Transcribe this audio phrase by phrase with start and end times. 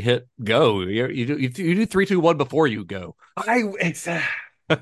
[0.00, 0.80] you already hit go.
[0.80, 3.16] You, you do you, do- you do three, two, one before you go.
[3.36, 4.22] I it's uh,
[4.70, 4.78] I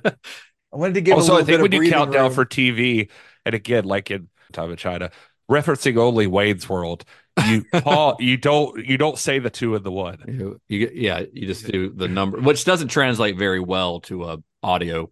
[0.72, 3.10] wanted to give also, a I little think when you breathing count down for TV,
[3.44, 5.10] and again, like in Time of China,
[5.50, 7.04] referencing only Wayne's World,
[7.46, 10.18] you Paul, you don't you don't say the two and the one.
[10.26, 14.38] You, you yeah, you just do the number, which doesn't translate very well to a
[14.62, 15.10] audio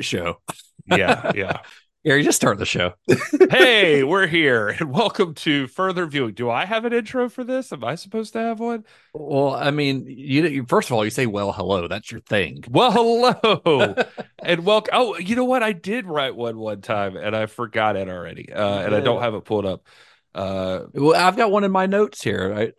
[0.00, 0.40] show.
[0.86, 1.58] Yeah, yeah.
[2.04, 2.92] Gary, just start the show.
[3.50, 6.34] hey, we're here, and welcome to further viewing.
[6.34, 7.72] Do I have an intro for this?
[7.72, 8.84] Am I supposed to have one?
[9.14, 12.62] Well, I mean, you, you first of all, you say "well, hello." That's your thing.
[12.68, 13.94] Well, hello,
[14.42, 14.90] and welcome.
[14.92, 15.62] Oh, you know what?
[15.62, 19.22] I did write one one time, and I forgot it already, uh, and I don't
[19.22, 19.86] have it pulled up.
[20.34, 22.52] Uh, Well, I've got one in my notes here.
[22.52, 22.74] Right?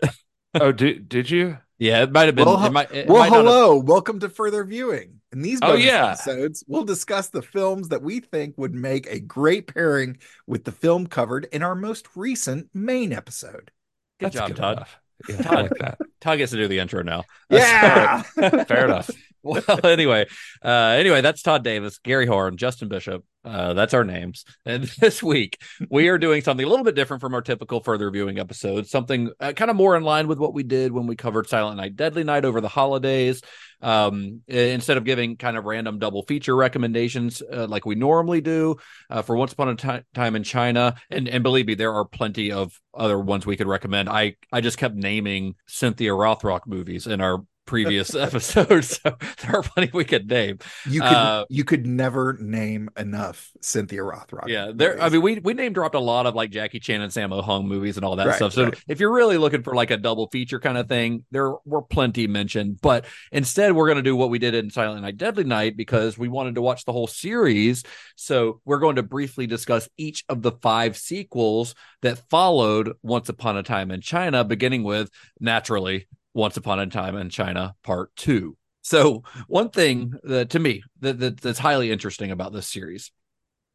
[0.54, 1.58] oh, did did you?
[1.80, 2.46] yeah, it might have been.
[2.46, 5.15] Well, it might, it Well, might not have- hello, welcome to further viewing.
[5.36, 6.06] In these Oh, bonus yeah.
[6.14, 10.72] episodes, we'll discuss the films that we think would make a great pairing with the
[10.72, 13.72] film covered in our most recent main episode.
[14.20, 14.78] Good That's job, good Todd.
[14.78, 14.98] enough.
[15.30, 15.98] Yeah, I like that.
[16.22, 17.24] Todd gets to do the intro now.
[17.50, 18.22] Yeah.
[18.66, 19.10] Fair enough.
[19.44, 20.26] well anyway
[20.64, 24.46] uh anyway that's todd davis gary horne justin bishop uh that's our names.
[24.66, 28.10] And this week we are doing something a little bit different from our typical further
[28.12, 31.16] viewing episodes something uh, kind of more in line with what we did when we
[31.16, 33.42] covered silent night deadly night over the holidays.
[33.82, 38.76] Um instead of giving kind of random double feature recommendations uh, like we normally do
[39.10, 40.96] uh, for once upon a time in china.
[41.10, 44.10] And and believe me there are plenty of other ones we could recommend.
[44.10, 49.64] I i just kept naming cynthia rothrock movies in our previous episodes so there are
[49.64, 54.48] plenty we could name You could Uh, you could never name enough Cynthia Rothrock.
[54.48, 57.12] yeah there i mean we we name dropped a lot of like jackie chan and
[57.12, 58.84] sammo hung movies and all that Right, stuff so right.
[58.88, 62.28] if you're really looking for like a double feature kind of thing there were plenty
[62.28, 65.76] mentioned but instead we're going to do what we did in silent night deadly night
[65.76, 67.84] because we wanted to watch the whole series
[68.16, 73.58] so we're going to briefly discuss each of the five sequels that followed once upon
[73.58, 75.10] a time in china beginning with
[75.40, 78.56] naturally once upon a time in china part two.
[78.84, 83.12] So one thing that to me that, that that's highly interesting about this series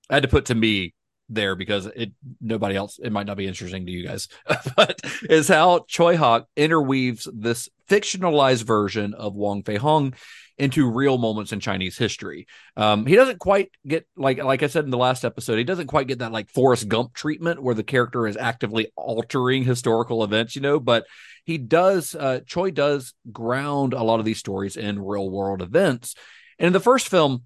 [0.09, 0.95] I had to put to me
[1.31, 4.29] there because it nobody else it might not be interesting to you guys.
[4.77, 10.15] But is how choi hawk interweaves this fictionalized version of wong fei hung
[10.59, 12.47] into real moments in chinese history.
[12.77, 15.87] Um he doesn't quite get like like i said in the last episode he doesn't
[15.87, 20.55] quite get that like forrest gump treatment where the character is actively altering historical events
[20.55, 21.07] you know but
[21.45, 26.15] he does uh choi does ground a lot of these stories in real world events.
[26.59, 27.45] And in the first film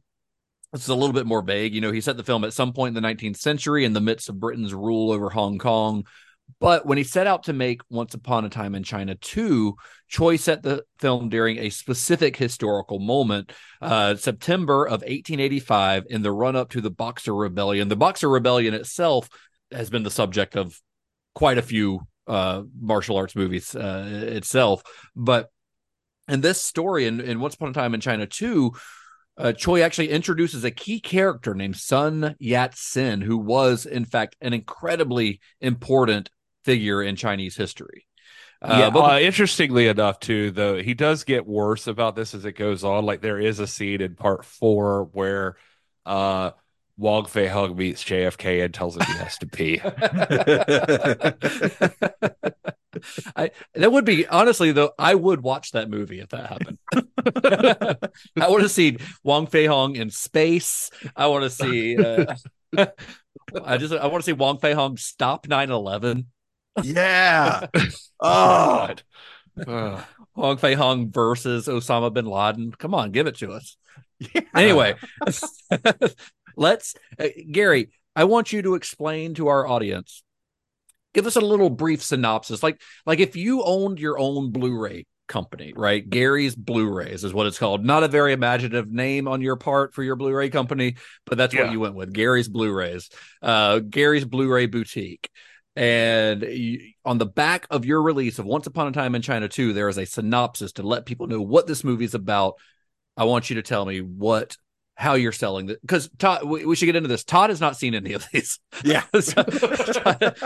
[0.75, 1.75] it's a little bit more vague.
[1.75, 4.01] You know, he set the film at some point in the 19th century in the
[4.01, 6.05] midst of Britain's rule over Hong Kong.
[6.61, 9.75] But when he set out to make Once Upon a Time in China 2,
[10.09, 16.33] Choi set the film during a specific historical moment, uh, September of 1885, in the
[16.33, 17.89] run up to the Boxer Rebellion.
[17.89, 19.29] The Boxer Rebellion itself
[19.73, 20.79] has been the subject of
[21.35, 24.83] quite a few uh, martial arts movies uh, itself.
[25.17, 25.51] But
[26.29, 28.73] in this story, in, in Once Upon a Time in China 2,
[29.37, 34.37] uh, Choi actually introduces a key character named Sun Yat sen, who was, in fact,
[34.41, 36.31] an incredibly important
[36.65, 38.07] figure in Chinese history.
[38.63, 42.45] Uh, yeah, but uh, interestingly enough, too, though, he does get worse about this as
[42.45, 43.05] it goes on.
[43.05, 45.57] Like there is a scene in part four where
[46.07, 46.53] uh
[46.97, 49.81] Wong Fei Hung meets JFK and tells him he has to pee.
[53.37, 56.79] I that would be honestly though I would watch that movie if that happened.
[58.41, 60.91] I want to see Wong Fei Hung in space.
[61.17, 61.97] I want to see.
[61.97, 62.35] Uh,
[63.65, 66.27] I just I want to see Wong Fei Hung stop 9-11.
[66.83, 67.67] yeah.
[67.75, 67.87] oh,
[68.21, 69.03] God.
[69.67, 70.05] Ugh.
[70.35, 72.73] Hong Fei Hong versus Osama bin Laden.
[72.73, 73.77] Come on, give it to us.
[74.55, 74.95] Anyway,
[76.57, 77.91] let's uh, Gary.
[78.17, 80.24] I want you to explain to our audience.
[81.15, 85.73] Give us a little brief synopsis, like like if you owned your own Blu-ray company,
[85.75, 86.09] right?
[86.09, 87.85] Gary's Blu-rays is what it's called.
[87.85, 91.63] Not a very imaginative name on your part for your Blu-ray company, but that's Yeah.
[91.63, 92.13] what you went with.
[92.13, 93.09] Gary's Blu-rays,
[93.41, 95.31] uh, Gary's Blu-ray boutique.
[95.77, 99.49] And you, on the back of your release of Once Upon a Time in China
[99.49, 102.55] 2, there is a synopsis to let people know what this movie is about.
[103.17, 104.57] I want you to tell me what
[104.97, 106.45] how you're selling it because Todd.
[106.45, 107.25] We, we should get into this.
[107.25, 108.61] Todd has not seen any of these.
[108.85, 109.03] yeah.
[109.21, 110.37] So, Todd,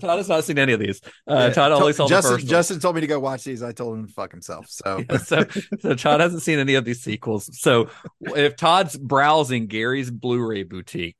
[0.00, 1.00] Todd has not seen any of these.
[1.26, 1.50] Uh, Yeah.
[1.50, 2.44] Todd only saw Justin, the first.
[2.46, 2.50] one.
[2.50, 3.62] Justin told me to go watch these.
[3.62, 4.66] I told him to fuck himself.
[4.68, 5.44] So Yeah, so,
[5.80, 7.48] so Todd hasn't seen any of these sequels.
[7.60, 7.90] So
[8.20, 11.16] if Todd's browsing Gary's Blu-ray boutique,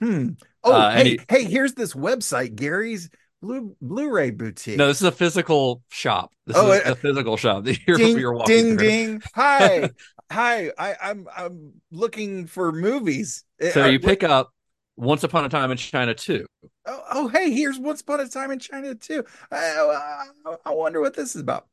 [0.00, 0.30] Hmm.
[0.64, 3.08] Oh, Uh, hey, he- hey, here's this website, Gary's
[3.40, 4.78] Blu Blu-ray boutique.
[4.78, 6.32] no, this is a physical shop.
[6.46, 8.88] This Oh, is it- a physical shop that you're, ding, you're walking ding, through.
[8.88, 9.22] ding.
[9.34, 9.90] Hi,
[10.32, 10.70] hi.
[10.78, 13.44] I, I'm I'm looking for movies.
[13.72, 14.50] So Uh, you pick up
[14.96, 16.46] Once Upon a Time in China too.
[16.86, 19.24] Oh, oh, hey, here's Once Upon a Time in China too.
[19.50, 21.66] I, I, I wonder what this is about.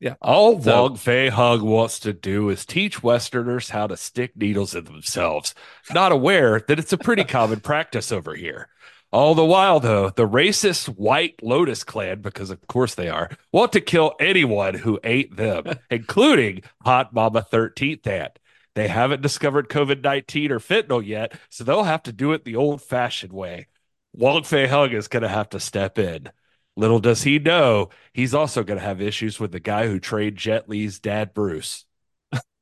[0.00, 0.14] Yeah.
[0.20, 4.74] All So- Wong Fei Hung wants to do is teach Westerners how to stick needles
[4.74, 5.54] in themselves,
[5.94, 8.68] not aware that it's a pretty common practice over here.
[9.12, 13.72] All the while, though, the racist White Lotus clan, because of course they are, want
[13.72, 18.38] to kill anyone who ate them, including Hot Mama 13th Aunt.
[18.74, 22.56] They haven't discovered COVID 19 or fentanyl yet, so they'll have to do it the
[22.56, 23.66] old fashioned way.
[24.14, 26.30] Wong Fei Hung is going to have to step in.
[26.74, 30.38] Little does he know, he's also going to have issues with the guy who trained
[30.38, 31.84] Jet Li's dad, Bruce.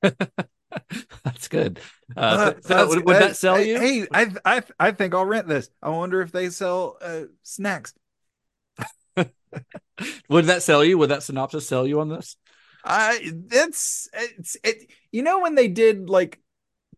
[1.25, 1.81] That's good.
[2.17, 3.78] Uh, Uh, so- that's- would, would that sell you?
[3.78, 5.70] Hey, I, I, I think I'll rent this.
[5.82, 7.94] I wonder if they sell uh, snacks.
[10.28, 10.96] Would that sell you?
[10.99, 12.37] Would that synopsis sell you on this?
[12.84, 13.19] I
[13.50, 14.90] it's it's it.
[15.12, 16.40] You know when they did like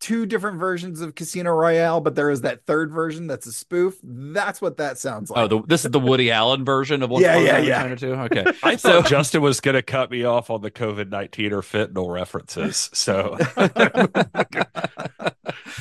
[0.02, 3.98] two different versions of Casino Royale, but there is that third version that's a spoof.
[4.02, 5.44] That's what that sounds oh, like.
[5.44, 7.64] Oh, the, this is the Woody Allen version of Once Yeah, Upon a yeah, Time
[7.64, 7.82] yeah.
[7.82, 8.12] China too.
[8.22, 11.52] Okay, I So- thought Justin was going to cut me off on the COVID 19
[11.52, 12.90] or fentanyl references.
[12.92, 13.36] So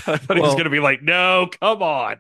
[0.08, 2.18] I thought he was going to be like, no, come on.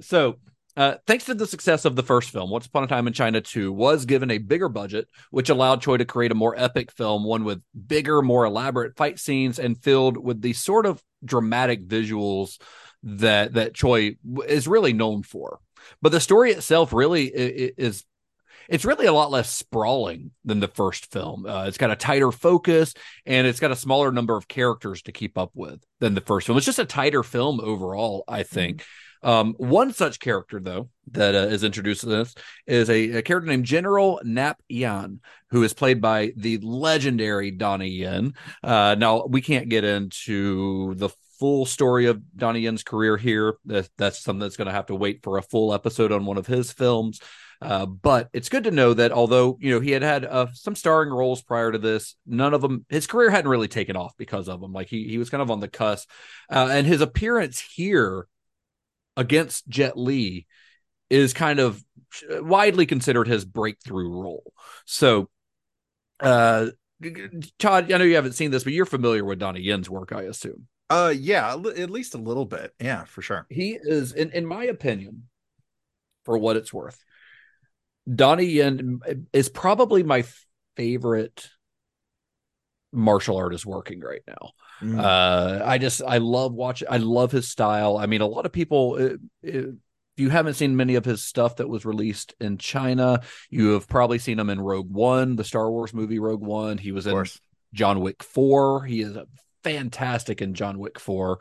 [0.00, 0.38] so
[0.76, 3.40] uh, thanks to the success of the first film, Once Upon a Time in China
[3.40, 7.24] 2 was given a bigger budget, which allowed Choi to create a more epic film,
[7.24, 12.60] one with bigger, more elaborate fight scenes and filled with the sort of dramatic visuals
[13.04, 14.16] that that Choi
[14.46, 15.60] is really known for.
[16.02, 18.04] But the story itself really is
[18.68, 21.46] it's really a lot less sprawling than the first film.
[21.46, 22.94] Uh, it's got a tighter focus
[23.26, 26.46] and it's got a smaller number of characters to keep up with than the first
[26.46, 26.56] film.
[26.56, 28.84] It's just a tighter film overall, I think.
[29.24, 32.34] Um, one such character, though, that uh, is introduced in this
[32.66, 37.88] is a, a character named General Nap Yan, who is played by the legendary Donnie
[37.88, 38.34] Yen.
[38.62, 41.08] Uh, now, we can't get into the
[41.40, 43.56] full story of Donnie Yen's career here.
[43.64, 46.38] That, that's something that's going to have to wait for a full episode on one
[46.38, 47.20] of his films.
[47.62, 50.74] Uh, but it's good to know that although you know he had had uh, some
[50.74, 54.48] starring roles prior to this, none of them his career hadn't really taken off because
[54.48, 54.72] of them.
[54.72, 56.10] Like he he was kind of on the cusp,
[56.50, 58.26] uh, and his appearance here
[59.16, 60.46] against Jet Li
[61.10, 61.82] is kind of
[62.30, 64.52] widely considered his breakthrough role.
[64.86, 65.28] So,
[66.20, 66.68] uh,
[67.58, 70.22] Todd, I know you haven't seen this, but you're familiar with Donnie Yen's work, I
[70.22, 70.66] assume.
[70.90, 72.72] Uh, yeah, at least a little bit.
[72.80, 73.46] Yeah, for sure.
[73.50, 75.24] He is, in, in my opinion,
[76.24, 77.02] for what it's worth,
[78.12, 79.00] Donnie Yen
[79.32, 80.24] is probably my
[80.76, 81.48] favorite
[82.94, 84.50] martial art is working right now.
[84.82, 85.00] Mm.
[85.00, 86.88] Uh, I just I love watching.
[86.90, 87.96] I love his style.
[87.96, 88.96] I mean, a lot of people.
[88.98, 89.72] uh, uh,
[90.16, 93.88] if you haven't seen many of his stuff that was released in China, you have
[93.88, 96.78] probably seen him in Rogue One, the Star Wars movie Rogue One.
[96.78, 97.14] He was in.
[97.74, 98.84] John Wick 4.
[98.84, 99.18] He is
[99.62, 101.40] fantastic in John Wick 4.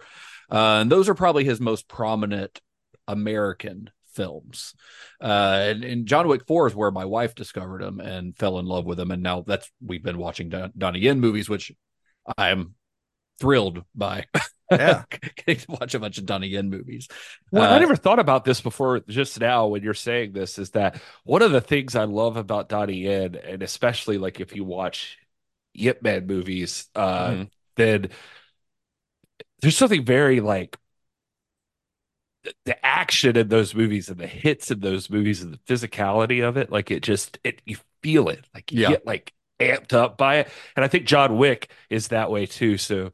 [0.51, 2.59] Uh, and those are probably his most prominent
[3.07, 4.73] American films.
[5.21, 8.65] Uh, and, and John Wick 4 is where my wife discovered him and fell in
[8.65, 9.11] love with him.
[9.11, 11.71] And now that's we've been watching Don, Donnie Yen movies, which
[12.37, 12.75] I'm
[13.39, 14.25] thrilled by.
[14.71, 15.03] Yeah.
[15.35, 17.07] Getting to watch a bunch of Donnie Yen movies.
[17.51, 20.71] Well, Uh, I never thought about this before just now when you're saying this is
[20.71, 24.63] that one of the things I love about Donnie Yen, and especially like if you
[24.63, 25.17] watch
[25.73, 27.49] Yip Man movies, uh, Mhm.
[27.75, 28.09] then
[29.61, 30.77] there's something very like
[32.43, 36.47] the- the action in those movies and the hits in those movies and the physicality
[36.47, 36.71] of it.
[36.71, 38.89] Like it just, it you feel it, like you Yeah.
[38.89, 40.49] get like amped up by it.
[40.75, 42.77] And I think John Wick is that way too.
[42.77, 43.11] So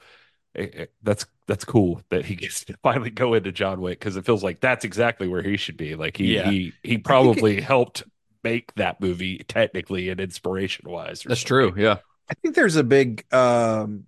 [0.55, 4.15] it- it- that's that's cool that he gets to finally go into John Wick because
[4.15, 5.95] it feels like that's exactly where he should be.
[5.95, 6.49] Like he Yeah.
[6.49, 8.03] he he probably helped
[8.43, 11.23] make that movie technically and inspiration wise.
[11.25, 11.73] That's true.
[11.77, 11.97] Yeah.
[12.29, 14.05] I think there's a big um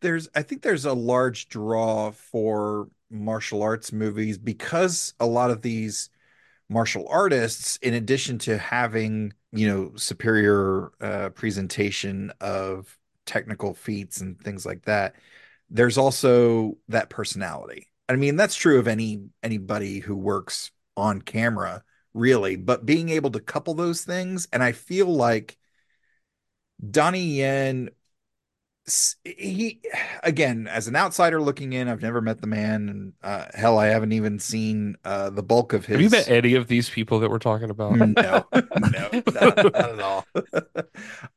[0.00, 5.62] there's I think there's a large draw for martial arts movies because a lot of
[5.62, 6.10] these
[6.68, 14.40] martial artists in addition to having, you know, superior uh presentation of technical feats and
[14.40, 15.14] things like that,
[15.70, 17.88] there's also that personality.
[18.08, 21.84] I mean, that's true of any anybody who works on camera,
[22.14, 25.58] really, but being able to couple those things and I feel like
[26.90, 27.90] Donnie Yen,
[29.24, 29.80] he
[30.22, 33.86] again, as an outsider looking in, I've never met the man, and uh, hell, I
[33.86, 35.94] haven't even seen uh, the bulk of his.
[35.94, 37.96] Have you met any of these people that we're talking about?
[37.96, 40.24] No, no, not, not at all.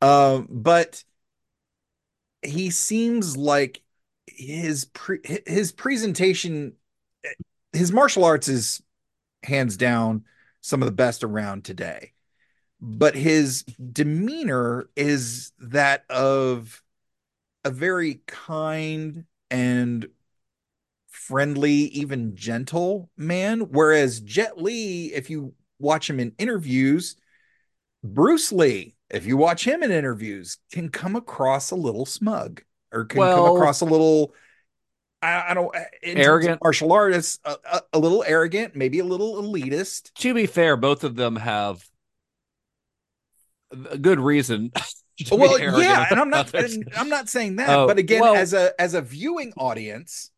[0.00, 1.02] um, but
[2.42, 3.82] he seems like
[4.26, 6.74] his pre- his presentation,
[7.72, 8.80] his martial arts is
[9.42, 10.24] hands down
[10.60, 12.12] some of the best around today.
[12.80, 16.82] But his demeanor is that of
[17.64, 20.06] a very kind and
[21.08, 23.60] friendly, even gentle man.
[23.60, 27.16] Whereas Jet Li, if you watch him in interviews,
[28.02, 32.62] Bruce Lee if you watch him in interviews, can come across a little smug
[32.92, 34.34] or can Well- come across a little.
[35.22, 36.62] I, I don't in terms of Arrogant.
[36.62, 40.14] martial artists, a, a, a little arrogant, maybe a little elitist.
[40.14, 41.84] To be fair, both of them have
[43.90, 44.72] a good reason.
[45.30, 48.52] Well, yeah, and I'm not, and I'm not saying that, Oh, but again, well- as
[48.52, 50.30] a as a viewing audience,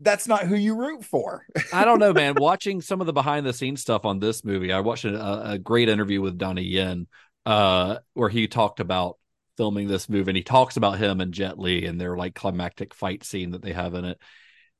[0.00, 1.46] that's not who you root for.
[1.72, 2.34] I don't know, man.
[2.38, 5.58] Watching some of the behind the scenes stuff on this movie, I watched a, a
[5.58, 7.06] great interview with Donnie Yen,
[7.46, 9.18] uh, where he talked about
[9.56, 12.92] filming this movie, and he talks about him and Jet Li and their like climactic
[12.94, 14.20] fight scene that they have in it.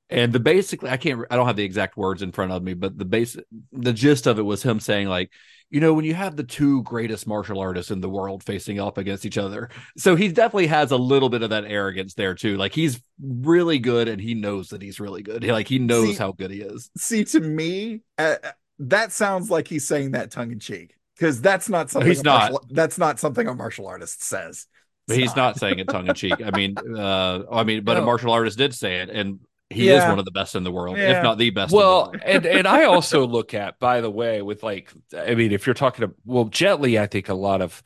[0.08, 2.75] And the basically, I can't, I don't have the exact words in front of me,
[2.75, 3.36] but the base
[3.72, 5.32] the gist of it was him saying like,
[5.68, 8.98] you know, when you have the two greatest martial artists in the world facing up
[8.98, 12.56] against each other, so he definitely has a little bit of that arrogance there too.
[12.56, 15.42] Like he's really good, and he knows that he's really good.
[15.42, 16.88] Like he knows See- how good he is.
[16.96, 18.36] See, to me, uh,
[18.78, 22.08] that sounds like he's saying that tongue in cheek because that's not something.
[22.08, 22.52] He's not.
[22.52, 24.66] martial- that's not something a martial artist says.
[25.08, 26.34] But he's not saying it tongue in cheek.
[26.44, 30.02] I mean, uh, I mean, but a martial artist did say it, and he is
[30.04, 31.18] one of the best in the world, Yeah.
[31.18, 31.73] if not the best.
[31.73, 32.20] in the Well, world.
[32.25, 35.75] and and I also look at, by the way, with like, I mean, if you're
[35.75, 37.82] talking to, well, Jet Li, I think a lot of,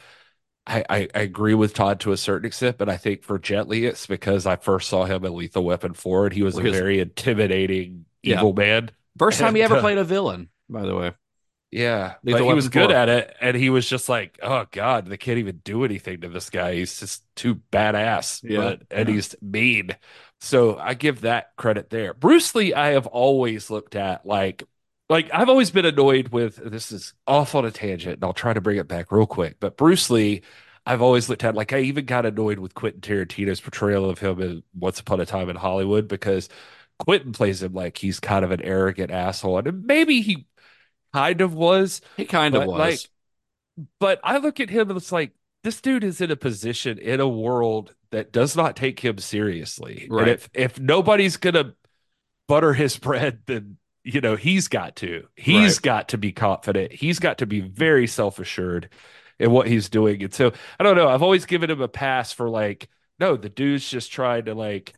[0.67, 3.67] I, I I agree with Todd to a certain extent, but I think for Jet
[3.69, 6.61] Li, it's because I first saw him in Lethal Weapon Four, and he was Well,
[6.61, 8.37] a he was- very intimidating Yeah.
[8.37, 8.91] evil man.
[9.19, 11.13] first time he ever uh, played a villain, by the way.
[11.73, 14.67] Yeah, Lethal but he was Weapon good at it, and he was just like, "Oh
[14.73, 16.75] God, they can't even do anything to this guy.
[16.75, 18.59] He's just too badass, Yeah.
[18.59, 19.15] but and Yeah.
[19.15, 19.97] he's mean."
[20.41, 22.15] So I give that credit there.
[22.15, 24.63] Bruce Lee, I have always looked at like,
[25.09, 26.57] like I've always been annoyed with.
[26.57, 29.57] This is off on a tangent, and I'll try to bring it back real quick.
[29.61, 30.43] But Bruce Lee,
[30.87, 34.41] I've always looked at like I even got annoyed with Quentin Tarantino's portrayal of him
[34.41, 36.49] in Once Upon a Time in Hollywood because
[36.99, 40.47] Quentin plays him like he's kind of an arrogant asshole, and maybe he
[41.13, 42.01] kind of was.
[42.17, 42.79] He kind of was.
[42.79, 43.11] like,
[43.99, 45.33] But I look at him and it's like
[45.64, 50.09] this dude is in a position in a world that does not take him seriously.
[50.09, 50.23] Right.
[50.23, 51.75] And if if nobody's gonna
[52.49, 55.29] butter his bread, then you know he's got to.
[55.37, 55.83] He's Right.
[55.83, 56.93] got to be confident.
[56.93, 58.90] He's got to be very self assured
[59.38, 60.23] in what he's doing.
[60.23, 61.09] And so I don't know.
[61.09, 62.88] I've always given him a pass for like,
[63.19, 64.95] no, the dude's just trying to like,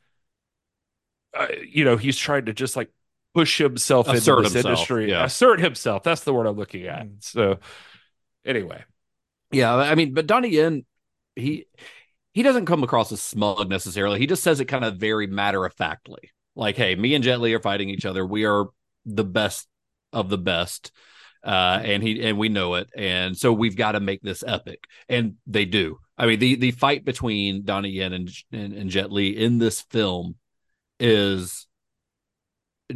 [1.34, 2.90] uh, you know, he's trying to just like
[3.34, 5.24] push himself Assert into this himself, industry, yeah.
[5.24, 6.02] assert himself.
[6.02, 7.08] That's the word I'm looking at.
[7.08, 7.22] Mm.
[7.22, 7.58] So
[8.44, 8.84] anyway,
[9.52, 10.84] Yeah, I mean, but Donnie Yen,
[11.36, 11.66] he
[12.32, 14.18] he doesn't come across as smug necessarily.
[14.18, 16.30] He just says it kind of very matter of factly.
[16.56, 18.24] Like, hey, me and Jet Li are fighting each other.
[18.26, 18.66] We are
[19.04, 19.68] the best
[20.12, 20.92] of the best.
[21.44, 24.84] Uh, and he and we know it, and so we've got to make this epic,
[25.08, 25.98] and they do.
[26.16, 29.80] I mean, the the fight between Donnie Yen and and, and Jet Li in this
[29.80, 30.36] film
[31.00, 31.66] is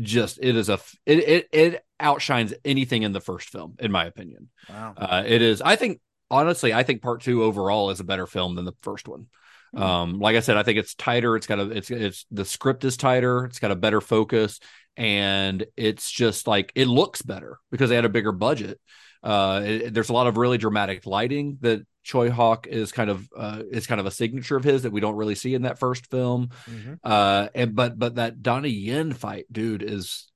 [0.00, 4.04] just it is a it, it it outshines anything in the first film, in my
[4.04, 4.48] opinion.
[4.68, 4.94] Wow.
[4.96, 5.60] Uh, it is.
[5.60, 9.08] I think honestly, I think part two overall is a better film than the first
[9.08, 9.26] one.
[9.74, 9.82] Hmm.
[9.82, 11.36] Um, like I said, I think it's tighter.
[11.36, 11.70] It's got a.
[11.70, 13.44] It's it's the script is tighter.
[13.44, 14.60] It's got a better focus,
[14.96, 18.80] and it's just like it looks better because they had a bigger budget.
[19.22, 23.28] Uh, it- there's a lot of really dramatic lighting that Choi Hawk is kind of
[23.36, 25.80] uh, is kind of a signature of his that we don't really see in that
[25.80, 26.50] first film.
[26.70, 26.98] Mhm.
[27.02, 30.30] Uh, and but but that Donnie Yen fight, dude, is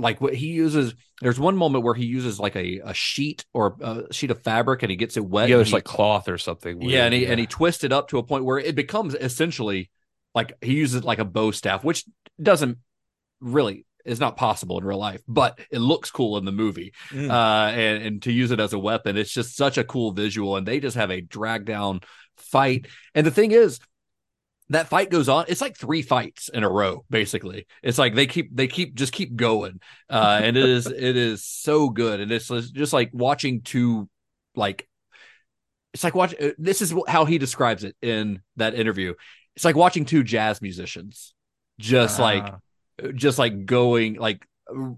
[0.00, 0.94] like what he uses.
[1.20, 4.82] There's one moment where he uses like a, a sheet or a sheet of fabric
[4.82, 5.48] and he gets it wet.
[5.48, 6.80] yeah, it's like cloth or something.
[6.82, 9.14] yeah, and he weird, and he twists it up to a point where it becomes
[9.14, 9.90] essentially
[10.34, 12.04] like he uses like a bow staff, which
[12.40, 12.78] doesn't
[13.40, 16.92] really is not possible in real life, but it looks cool in the movie.
[17.10, 17.30] Mm.
[17.30, 20.56] Uh, and and to use it as a weapon, it's just such a cool visual.
[20.56, 22.00] And they just have a drag down
[22.36, 22.86] fight.
[23.14, 23.78] And the thing is,
[24.70, 25.44] that fight goes on.
[25.48, 27.66] It's like three fights in a row, basically.
[27.82, 29.80] It's like they keep they keep just keep going.
[30.08, 32.20] Uh, and it is it is so good.
[32.20, 34.08] And it's just like watching two
[34.54, 34.88] like
[35.92, 39.14] it's like watch uh, this is how he describes it in that interview
[39.56, 41.34] it's like watching two jazz musicians
[41.78, 42.58] just like Ah.
[43.14, 44.46] just like going like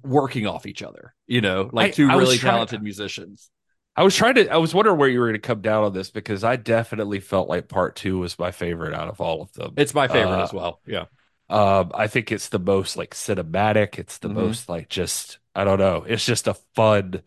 [0.02, 3.50] working off each other you know like two I really talented musicians
[3.96, 4.48] I was trying to.
[4.48, 7.20] I was wondering where you were going to come down on this because I definitely
[7.20, 9.74] felt like part two was my favorite out of all of them.
[9.76, 11.06] it's my favorite Uh, as well yeah
[11.48, 13.98] Um, I think it's the most like cinematic.
[13.98, 14.30] It's the Mhm.
[14.30, 16.04] most like just I don't know.
[16.08, 17.22] It's just a fun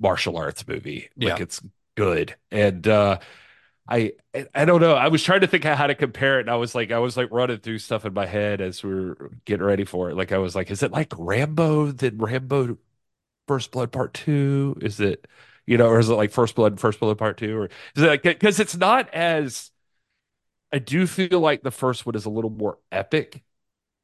[0.00, 1.10] martial arts movie.
[1.20, 1.40] Like Yeah.
[1.40, 1.62] it's
[1.96, 2.36] good.
[2.50, 3.18] And uh
[3.88, 4.94] I I- I don't know.
[4.94, 7.16] I was trying to think how to compare it, and I was like, I was
[7.16, 10.16] like running through stuff in my head as we are getting ready for it.
[10.16, 11.92] Like I was like, is it like Rambo?
[11.92, 12.78] Then Rambo
[13.48, 14.76] First Blood Part Two?
[14.82, 15.26] Is it
[15.70, 17.64] you know, or is it like First Blood, First Blood Part Two, or
[17.96, 19.70] is it like because it's not as
[20.72, 23.42] I do feel like the first one is a little more epic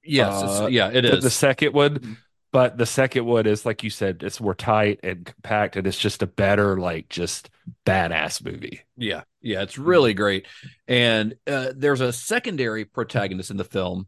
[0.03, 2.17] yes Uh, it's, yeah it is the second one.
[2.53, 5.99] but the second one is like you said, it's more tight and compact, and it's
[5.99, 7.51] just a better, like just
[7.85, 8.83] badass movie.
[8.97, 10.47] Yeah, yeah, it's really great.
[10.89, 14.07] And uh, there's a secondary protagonist in the film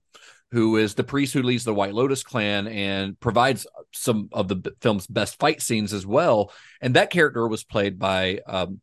[0.50, 4.73] who is the priest who leads the White Lotus clan and provides some of the
[4.80, 6.52] film's best fight scenes as well.
[6.80, 8.80] And that character was played by um,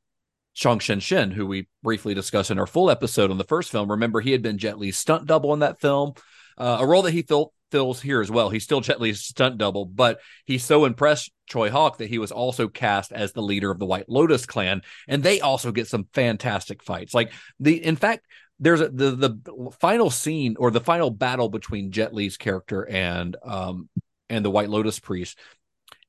[0.56, 3.92] Xiong Xin Xin, who we briefly discussed in our full episode on the first film.
[3.92, 6.14] Remember, he had been Jet Li's stunt double in that film,
[6.58, 7.26] uh, a role that he
[7.72, 8.50] fills here as well.
[8.50, 12.32] He's still Jet Li's stunt double, but he so impressed Tsui Hawk that he was
[12.32, 16.08] also cast as the leader of the White Lotus clan, and they also get some
[16.14, 17.14] fantastic fights.
[17.14, 18.26] Like the, in fact,
[18.60, 23.36] there's a, the the final scene or the final battle between Jet Li's character and
[23.44, 23.90] um
[24.30, 25.38] and the White Lotus priest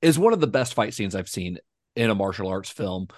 [0.00, 1.58] is one of the best fight scenes I've seen
[1.94, 3.08] in a martial arts film.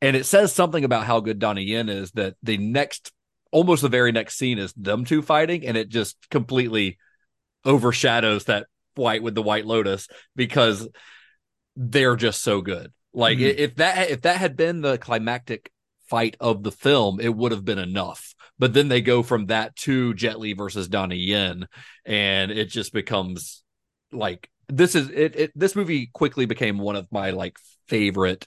[0.00, 3.12] And it says something about how good Donnie Yen is that the next
[3.50, 6.98] almost the very next scene is them two fighting and it just completely
[7.64, 10.88] overshadows that fight with the White Lotus because
[11.76, 12.92] they're just so good.
[13.12, 13.58] Like mm-hmm.
[13.58, 15.70] if that if that had been the climactic
[16.08, 18.34] fight of the film, it would have been enough.
[18.58, 21.66] But then they go from that to Jet Li versus Donnie Yen,
[22.04, 23.63] and it just becomes
[24.14, 28.46] like this is it, it this movie quickly became one of my like favorite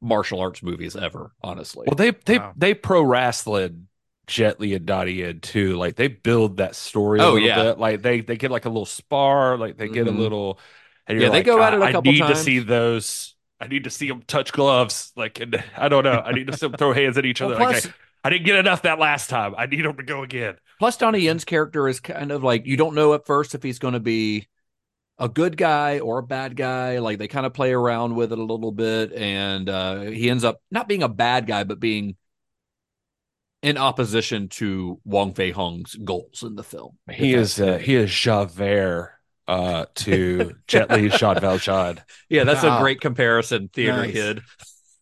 [0.00, 2.52] martial arts movies ever honestly well they they wow.
[2.56, 3.88] they pro wrestling
[4.26, 5.76] Jet Li and Donnie Yen too.
[5.76, 7.20] Like they build that story.
[7.20, 7.78] oh yeah, bit.
[7.78, 9.56] like they they get like a little spar.
[9.56, 10.16] Like they get mm-hmm.
[10.16, 10.60] a little.
[11.06, 12.38] And yeah, like, they go at it a couple I need times.
[12.38, 13.34] to see those.
[13.60, 15.12] I need to see them touch gloves.
[15.16, 16.20] Like and I don't know.
[16.24, 17.56] I need to see them throw hands at each other.
[17.56, 19.54] Plus, like, I, I didn't get enough that last time.
[19.56, 20.56] I need them to go again.
[20.80, 23.78] Plus, Donnie Yen's character is kind of like you don't know at first if he's
[23.78, 24.48] going to be
[25.18, 26.98] a good guy or a bad guy.
[26.98, 30.44] Like they kind of play around with it a little bit, and uh, he ends
[30.44, 32.16] up not being a bad guy, but being
[33.62, 36.98] in opposition to Wong Fei Hung's goals in the film.
[37.10, 39.12] He is uh, he is Javert
[39.48, 42.00] uh, to Jet Li Jean Valjean.
[42.28, 42.78] Yeah, that's wow.
[42.78, 44.12] a great comparison, theater nice.
[44.12, 44.42] kid.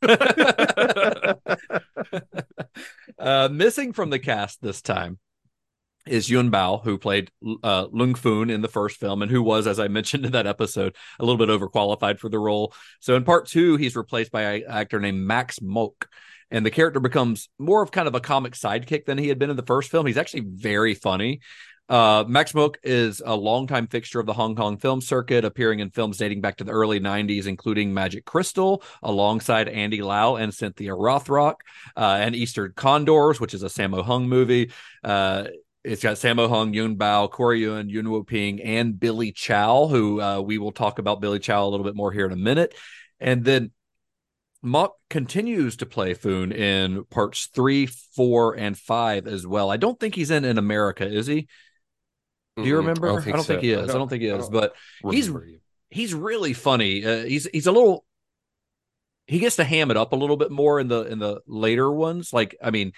[3.19, 5.19] uh, missing from the cast this time
[6.07, 7.31] is Yuen Biao, who played
[7.62, 10.47] uh, Lung Fun in the first film and who was, as I mentioned in that
[10.47, 12.75] episode, a little bit overqualified for the role.
[13.01, 16.09] So in part two, he's replaced by an actor named Max Mok
[16.51, 19.51] and the character becomes more of kind of a comic sidekick than he had been
[19.51, 20.07] in the first film.
[20.07, 21.40] He's actually very funny.
[21.88, 25.90] Uh, Max Mok is a longtime fixture of the Hong Kong film circuit, appearing in
[25.90, 30.93] films dating back to the early 90s, including Magic Crystal, alongside Andy Lau and Cynthia
[30.93, 31.57] Rothrock,
[31.97, 34.71] uh, and Eastern Condors, which is a Sammo Hung movie.
[35.03, 35.45] Uh,
[35.85, 40.40] it's got Sammo Hung, Yuen Biao, Corey Yuen, Yun Woo-ping, and Billy Chow, who uh,
[40.40, 42.75] we will talk about Billy Chow a little bit more here in a minute.
[43.20, 43.70] And then
[44.62, 49.70] Mok continues to play Foon in parts three, four, and five as well.
[49.70, 51.49] I don't think he's in in America, is he?
[52.57, 53.09] Do you remember?
[53.09, 53.53] I don't think, I don't so.
[53.53, 53.79] think he is.
[53.79, 54.75] I don't, I don't, think he is, but
[55.11, 55.59] he's you.
[55.90, 57.05] he's really funny.
[57.05, 58.05] Uh, he's he's a little
[59.27, 61.90] he gets to ham it up a little bit more in the in the later
[61.90, 62.33] ones.
[62.33, 62.92] Like I mean,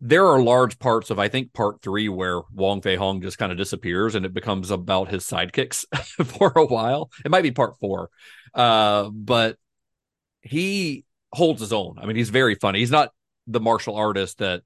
[0.00, 3.50] there are large parts of I think part three where Wong Fei Hung just kind
[3.50, 5.84] of disappears and it becomes about his sidekicks
[6.24, 7.10] for a while.
[7.24, 8.10] It might be part four,
[8.54, 9.56] uh, but
[10.40, 11.96] he holds his own.
[12.00, 12.78] I mean, he's very funny.
[12.78, 13.10] He's not
[13.46, 14.62] the martial artist that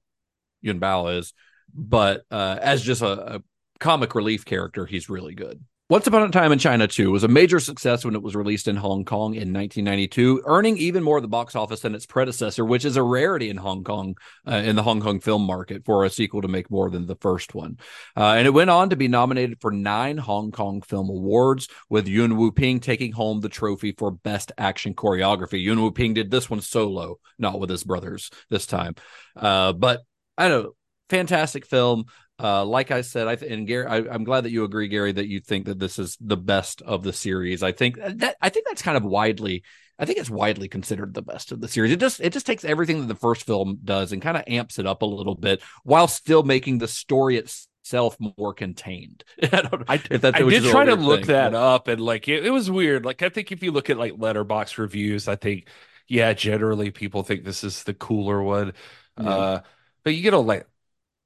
[0.61, 1.33] Yuen Biao is,
[1.73, 3.43] but uh, as just a, a
[3.79, 5.63] comic relief character, he's really good.
[5.89, 8.69] Once Upon a Time in China 2 was a major success when it was released
[8.69, 12.63] in Hong Kong in 1992, earning even more at the box office than its predecessor,
[12.63, 14.15] which is a rarity in Hong Kong,
[14.47, 17.17] uh, in the Hong Kong film market for a sequel to make more than the
[17.17, 17.77] first one.
[18.15, 22.07] Uh, and it went on to be nominated for nine Hong Kong Film Awards, with
[22.07, 25.61] Yuen Woo-ping taking home the trophy for Best Action Choreography.
[25.61, 28.95] Yuen Woo-ping did this one solo, not with his brothers this time.
[29.35, 29.99] Uh, but
[30.37, 30.75] I don't know,
[31.09, 32.05] fantastic film.
[32.41, 35.11] Uh, like I said, I th- and Gary, I, am glad that you agree, Gary,
[35.11, 37.61] that you think that this is the best of the series.
[37.61, 39.63] I think that I think that's kind of widely.
[39.99, 41.91] I think it's widely considered the best of the series.
[41.91, 44.79] It just it just takes everything that the first film does and kind of amps
[44.79, 49.23] it up a little bit while still making the story itself more contained.
[49.43, 51.27] I, don't, I, I did try to look thing.
[51.27, 53.05] that up and like it, it was weird.
[53.05, 55.67] Like I think if you look at like Letterboxd reviews, I think
[56.07, 58.73] yeah, generally people think this is the cooler one.
[59.19, 59.29] Yeah.
[59.29, 59.61] Uh,
[60.03, 60.67] but you get a like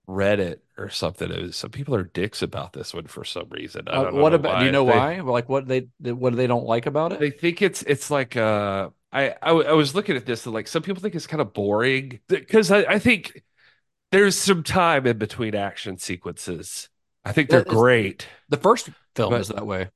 [0.08, 1.30] Reddit or something.
[1.30, 3.88] Was, some people are dicks about this one for some reason.
[3.88, 4.54] Uh, what about?
[4.56, 4.60] Why.
[4.60, 5.20] Do you know they, why?
[5.20, 7.20] Like what they what they don't like about it?
[7.20, 10.68] They think it's it's like uh I I, I was looking at this and like
[10.68, 13.44] some people think it's kind of boring because I, I think
[14.12, 16.90] there's some time in between action sequences.
[17.26, 18.28] I think they're great.
[18.50, 19.90] The first film but, is that way.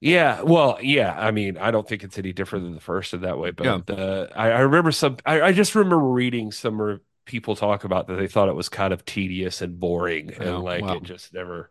[0.00, 1.14] Yeah, well, yeah.
[1.16, 3.50] I mean, I don't think it's any different than the first in that way.
[3.50, 3.94] But yeah.
[3.94, 5.16] uh, I, I remember some.
[5.24, 8.92] I, I just remember reading some people talk about that they thought it was kind
[8.94, 11.70] of tedious and boring and oh, like it just never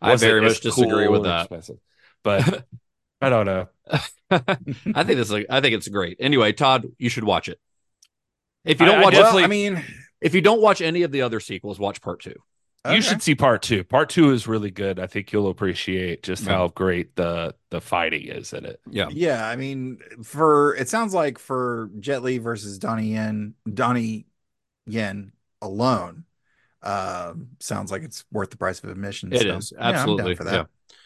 [0.00, 1.48] I very much disagree cool with that.
[2.24, 2.66] But
[3.20, 3.68] I don't know.
[4.30, 6.16] I think this is I think it's great.
[6.20, 7.60] Anyway, Todd, you should watch it.
[8.64, 9.84] If you don't I- I watch definitely- it, Well, I mean,
[10.20, 12.34] if you don't watch any of the other sequels, watch part two.
[12.88, 13.84] You should see part two.
[13.84, 14.98] Part two is really good.
[14.98, 16.52] I think you'll appreciate just Yeah.
[16.52, 18.80] how great the the fighting is in it.
[18.88, 19.08] Yeah.
[19.10, 24.26] Yeah, I mean, for it sounds like for Jet Li versus Donnie Yen, Donnie
[24.88, 26.24] Yen alone,
[26.82, 29.32] um, sounds like it's worth the price of admission.
[29.32, 30.54] It so, is yeah, absolutely for that.
[30.54, 30.96] Yeah.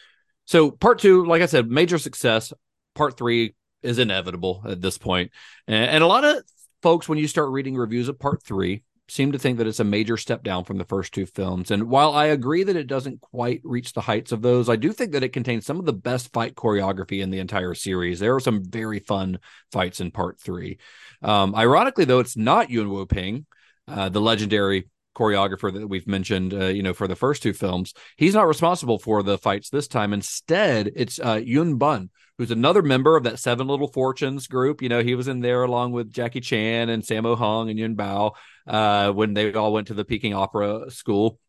[0.45, 2.53] So part two, like I said, major success.
[2.95, 5.31] Part three is inevitable at this point,
[5.67, 6.43] and, and a lot of
[6.81, 9.83] folks, when you start reading reviews of part three, seem to think that it's a
[9.83, 11.71] major step down from the first two films.
[11.71, 14.93] And while I agree that it doesn't quite reach the heights of those, I do
[14.93, 18.19] think that it contains some of the best fight choreography in the entire series.
[18.19, 19.39] There are some very fun
[19.71, 20.77] fights in part three.
[21.21, 23.45] Um, ironically, though, it's not Yuen Woo-ping,
[23.87, 27.93] uh, the legendary choreographer that we've mentioned, uh, you know, for the first two films.
[28.17, 30.13] He's not responsible for the fights this time.
[30.13, 34.81] Instead, it's uh, Yuen Bun, who's another member of that Seven Little Fortunes group.
[34.81, 37.95] You know, he was in there along with Jackie Chan and Sammo Hung and Yuen
[37.95, 38.31] Biao
[38.67, 41.39] uh, when they all went to the Peking Opera School.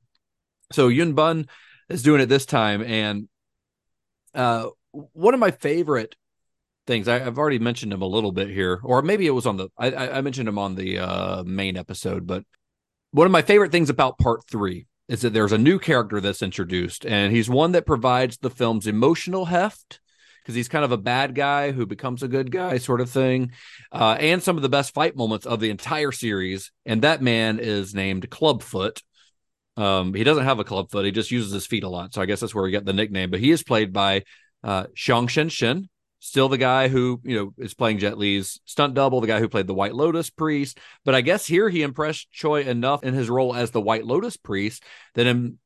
[0.73, 1.47] So Yuen Bun
[1.89, 3.29] is doing it this time, and
[4.35, 6.17] uh, one of my favorite
[6.87, 9.57] things I, I've already mentioned him a little bit here, or maybe it was on
[9.57, 12.45] the I, I mentioned him on the uh, main episode, but
[13.11, 16.43] one of my favorite things about part three is that there's a new character that's
[16.43, 20.01] introduced, and he's one that provides the film's emotional heft
[20.43, 23.53] because he's kind of a bad guy who becomes a good guy, sort of thing,
[23.93, 26.71] uh, and some of the best fight moments of the entire series.
[26.85, 29.03] And that man is named Clubfoot.
[29.77, 32.15] Um, he doesn't have a club foot; he just uses his feet a lot.
[32.15, 33.31] So I guess that's where we got the nickname.
[33.31, 34.25] But he is played by
[34.63, 35.89] uh, Xiong Xin Xin,
[36.25, 39.49] still the guy who you know is playing Jet Li's stunt double, the guy who
[39.49, 40.79] played the White Lotus priest.
[41.05, 44.37] But I guess here he impressed Choi enough in his role as the White Lotus
[44.39, 44.83] priest
[45.15, 45.59] that in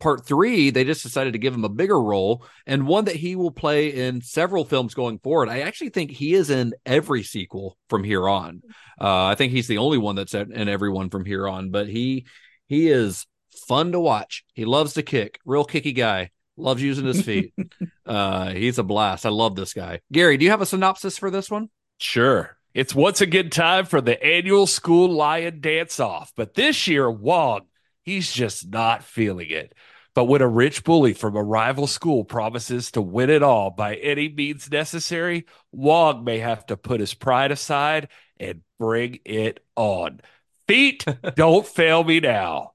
[0.00, 3.36] part three they just decided to give him a bigger role and one that he
[3.36, 5.48] will play in several films going forward.
[5.48, 8.62] I actually think he is in every sequel from here on.
[9.00, 11.70] Uh, I think he's the only one that's in every one from here on.
[11.70, 12.26] But he
[12.66, 13.26] he is
[13.68, 14.44] fun to watch.
[14.54, 16.30] He loves to kick, real kicky guy.
[16.56, 17.54] Loves using his feet.
[18.06, 19.24] uh, he's a blast.
[19.24, 20.00] I love this guy.
[20.12, 21.70] Gary, do you have a synopsis for this one?
[21.98, 22.58] Sure.
[22.74, 26.32] It's once again time for the annual school lion dance off.
[26.36, 27.62] But this year, Wong,
[28.02, 29.74] he's just not feeling it.
[30.14, 33.94] But when a rich bully from a rival school promises to win it all by
[33.96, 40.20] any means necessary, Wong may have to put his pride aside and bring it on.
[40.68, 42.71] Feet, don't fail me now.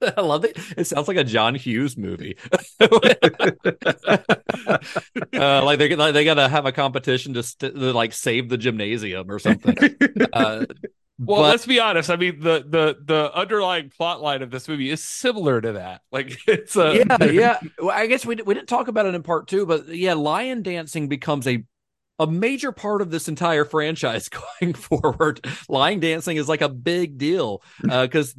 [0.16, 0.56] I love it.
[0.76, 2.36] It sounds like a John Hughes movie.
[2.80, 2.88] uh,
[5.64, 9.30] like they like they gotta have a competition to, st- to like save the gymnasium
[9.30, 9.76] or something.
[10.32, 10.66] Uh,
[11.18, 12.10] Well, but- let's be honest.
[12.10, 16.02] I mean, the the the underlying plot line of this movie is similar to that.
[16.12, 17.58] Like it's a yeah, yeah.
[17.78, 20.62] Well, I guess we we didn't talk about it in part two, but yeah, lion
[20.62, 21.64] dancing becomes a
[22.20, 24.28] a major part of this entire franchise
[24.60, 25.44] going forward.
[25.68, 28.36] Lion dancing is like a big deal because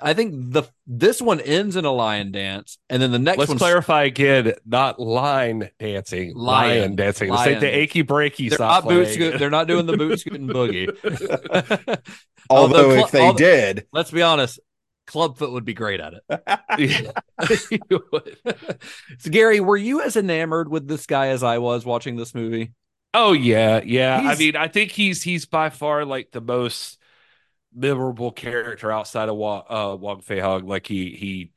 [0.00, 3.48] I think the this one ends in a lion dance, and then the next Let's
[3.48, 6.96] one clarify again, not line dancing, lion, Lion.
[6.96, 7.30] dancing.
[7.32, 9.14] This ain't the achy breaky They're stop not boot playing.
[9.14, 9.38] scoot.
[9.38, 11.98] They're not doing the boot scooting boogie.
[12.50, 14.60] Although, cl- if they although- did, let's be honest,
[15.06, 17.12] Clubfoot would be great at it.
[19.18, 22.72] So, Gary, were you as enamored with this guy as I was watching this movie?
[23.14, 24.20] oh yeah, yeah.
[24.24, 26.98] I mean, I think he's he's by far like the most
[27.74, 30.66] memorable character outside of Wong, uh, Wong Fei Hung.
[30.66, 31.52] Like he he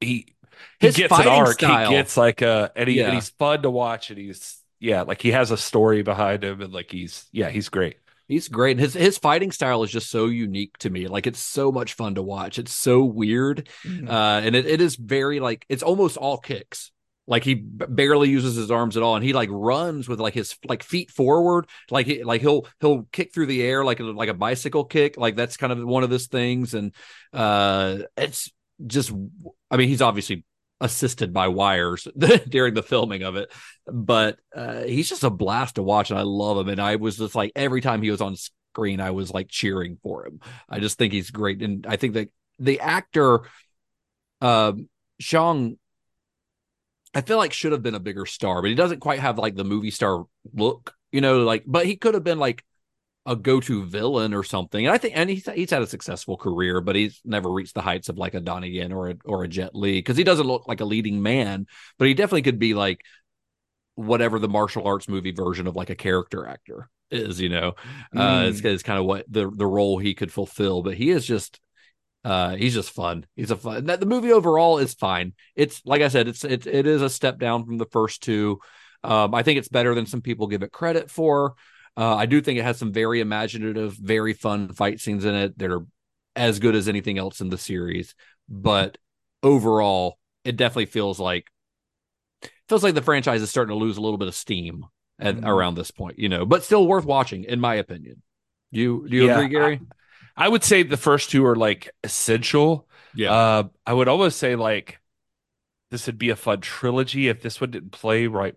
[0.00, 0.36] he
[0.80, 1.58] he His gets an arc.
[1.58, 1.88] style.
[1.90, 3.06] He gets like a and, he, Yeah.
[3.06, 4.10] and he's fun to watch.
[4.10, 7.68] And he's yeah, like he has a story behind him, and like he's yeah, he's
[7.68, 7.98] great.
[8.28, 8.78] He's great.
[8.78, 11.08] His his fighting style is just so unique to me.
[11.08, 12.58] Like it's so much fun to watch.
[12.58, 13.68] It's so weird.
[13.86, 14.08] Mm-hmm.
[14.08, 16.91] Uh, and it, it is very like it's almost all kicks.
[17.26, 20.34] Like he b- barely uses his arms at all, and he like runs with like
[20.34, 24.04] his like feet forward, like he, like he'll he'll kick through the air like a,
[24.04, 25.16] like a bicycle kick.
[25.16, 26.94] Like that's kind of one of his things, and
[27.32, 28.50] uh, it's
[28.86, 29.12] just.
[29.70, 30.44] I mean, he's obviously
[30.80, 32.08] assisted by wires
[32.48, 33.52] during the filming of it,
[33.86, 36.68] but uh, he's just a blast to watch, and I love him.
[36.68, 39.98] And I was just like every time he was on screen, I was like cheering
[40.02, 40.40] for him.
[40.68, 43.42] I just think he's great, and I think that the actor,
[44.40, 44.88] um,
[45.20, 45.78] Shang,
[47.14, 49.54] I feel like should have been a bigger star, but he doesn't quite have like
[49.54, 51.44] the movie star look, you know.
[51.44, 52.64] Like, but he could have been like
[53.26, 54.84] a go-to villain or something.
[54.86, 57.82] And I think, and he's he's had a successful career, but he's never reached the
[57.82, 60.46] heights of like a Donnie Yen or a, or a Jet Li because he doesn't
[60.46, 61.66] look like a leading man,
[61.98, 63.02] but he definitely could be like
[63.94, 67.40] whatever the martial arts movie version of like a character actor is.
[67.40, 67.74] You know,
[68.16, 68.48] uh, Mm.
[68.48, 70.82] it's, it's kind of what the the role he could fulfill.
[70.82, 71.60] But he is just
[72.24, 76.02] uh he's just fun he's a fun that the movie overall is fine it's like
[76.02, 78.60] i said it's it, it is a step down from the first two
[79.04, 81.54] Um, I think it's better than some people give it credit for.
[81.96, 85.58] Uh, I do think it has some very imaginative, very fun fight scenes in it
[85.58, 85.84] that are
[86.36, 88.14] as good as anything else in the series.
[88.48, 88.98] But
[89.42, 91.46] overall, it definitely feels like
[92.68, 94.86] feels like the franchise is starting to lose a little bit of steam
[95.18, 95.46] at, mm-hmm.
[95.46, 98.22] around this point, you know, but still worth watching, in my opinion.
[98.72, 99.80] Do you do you yeah, agree, Gary?
[99.82, 99.94] I,
[100.36, 102.88] I, would say the first two are like essential.
[103.14, 103.32] Yeah.
[103.32, 105.00] Uh, I would almost say like
[105.90, 108.54] this would be a fun trilogy if this one didn't play right.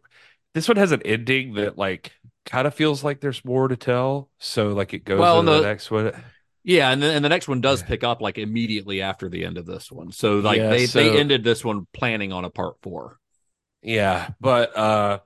[0.54, 2.14] This one has an ending that like
[2.46, 4.30] kind of feels like there's more to tell.
[4.40, 6.14] So like it goes well, the, the, next one.
[6.64, 9.58] Yeah, and the, and the next one does pick up like immediately after the end
[9.58, 10.12] of this one.
[10.12, 13.18] So like yeah, they so, they ended this one planning on a part four.
[13.82, 15.20] Yeah, but uh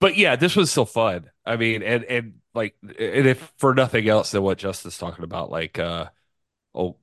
[0.00, 1.30] but yeah, this was still fun.
[1.46, 5.50] I mean, and and like and if for nothing else than what Justin's talking about,
[5.50, 6.06] like uh
[6.74, 6.96] oh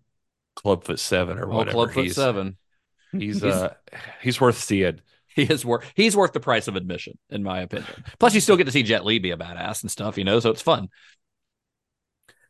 [0.55, 1.75] Clubfoot Seven or oh, whatever.
[1.75, 2.57] Clubfoot he's, Seven.
[3.11, 3.73] He's, he's uh
[4.21, 5.01] he's worth seeing.
[5.27, 8.03] He is worth he's worth the price of admission, in my opinion.
[8.19, 10.39] Plus, you still get to see Jet Li be a badass and stuff, you know,
[10.39, 10.89] so it's fun.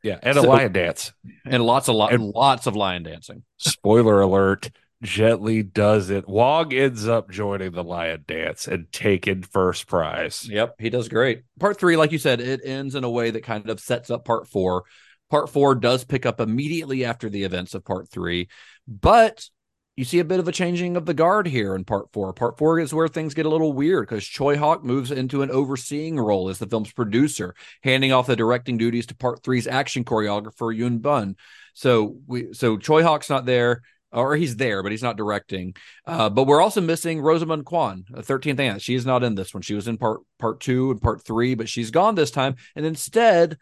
[0.02, 1.12] Yeah, and so, a lion dance,
[1.46, 3.44] and lots of lo- and lots of lion dancing.
[3.58, 6.28] Spoiler alert: Jet Li does it.
[6.28, 10.48] Wong ends up joining the lion dance and taking first prize.
[10.50, 11.44] Yep, he does great.
[11.60, 14.26] Part three, like you said, it ends in a way that kind of sets up
[14.26, 14.84] part four.
[15.30, 18.50] Part four does pick up immediately after the events of part three,
[18.88, 19.48] but
[19.96, 22.32] you see a bit of a changing of the guard here in part four.
[22.32, 25.52] Part four is where things get a little weird because Choi Hawk moves into an
[25.52, 30.06] overseeing role as the film's producer, handing off the directing duties to part three's action
[30.06, 31.36] choreographer Yuen Bun.
[31.74, 35.76] So we so Tsui Hark's not there, or he's there, but he's not directing.
[36.06, 38.82] Uh, but we're also missing Rosamund Kwan, a 13th aunt.
[38.82, 39.62] She is not in this one.
[39.62, 42.56] She was in part part two and part three, but she's gone this time.
[42.76, 43.58] And instead,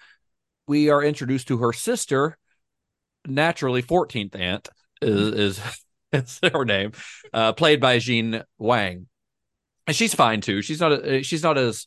[0.67, 2.37] we are introduced to her sister,
[3.25, 4.69] naturally 14th aunt
[5.01, 5.61] is, is
[6.11, 6.93] It's her name,
[7.33, 9.07] uh, played by Jean Wang,
[9.85, 10.61] and she's fine too.
[10.61, 11.85] She's not a, she's not as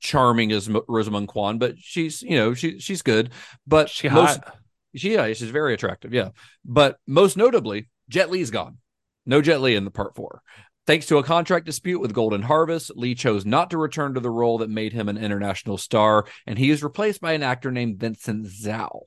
[0.00, 3.30] charming as Rosamund Kwan, but she's you know she she's good.
[3.66, 4.58] But she most, hot.
[4.94, 6.12] She yeah, she's very attractive.
[6.12, 6.30] Yeah,
[6.66, 8.76] but most notably, Jet Li's gone.
[9.24, 10.42] No Jet Li in the part four.
[10.86, 14.30] Thanks to a contract dispute with Golden Harvest, Li chose not to return to the
[14.30, 17.98] role that made him an international star, and he is replaced by an actor named
[17.98, 19.02] Vincent Zhao.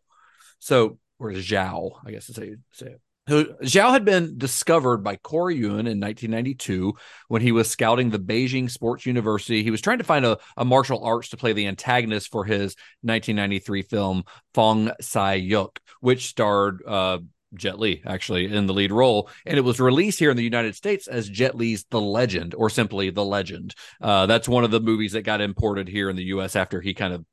[0.58, 3.02] So, or Zhao, I guess to say, say it.
[3.28, 6.94] Zhao had been discovered by Corey Yuen in 1992
[7.28, 9.64] when he was scouting the Beijing Sports University.
[9.64, 12.76] He was trying to find a, a martial arts to play the antagonist for his
[13.02, 17.18] 1993 film Fong Sai Yuk, which starred uh,
[17.58, 20.76] Jet Li actually in the lead role, and it was released here in the United
[20.76, 23.76] States as Jet Li's The Legend, or simply The Legend.
[24.02, 26.56] Uh, that's one of the movies that got imported here in the U.S.
[26.56, 27.26] after he kind of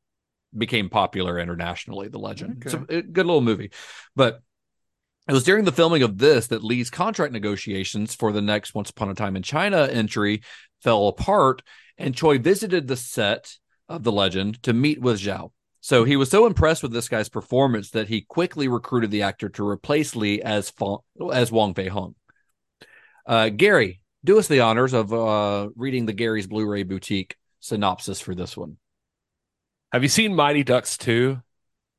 [0.56, 2.08] became popular internationally.
[2.08, 2.78] The Legend, okay.
[2.78, 3.70] it's a good little movie,
[4.16, 4.42] but
[5.28, 8.90] it was during the filming of this that Li's contract negotiations for the next Once
[8.90, 10.42] Upon a Time in China entry
[10.82, 11.62] fell apart,
[11.96, 13.56] and Choi visited the set
[13.88, 15.52] of The Legend to meet with Zhao.
[15.82, 19.48] So he was so impressed with this guy's performance that he quickly recruited the actor
[19.50, 21.00] to replace Li as Fong,
[21.32, 22.14] as Wong Fei Hung.
[23.26, 28.32] Uh, Gary, do us the honors of uh, reading the Gary's Blu-ray Boutique synopsis for
[28.32, 28.76] this one.
[29.92, 31.42] Have you seen Mighty Ducks 2?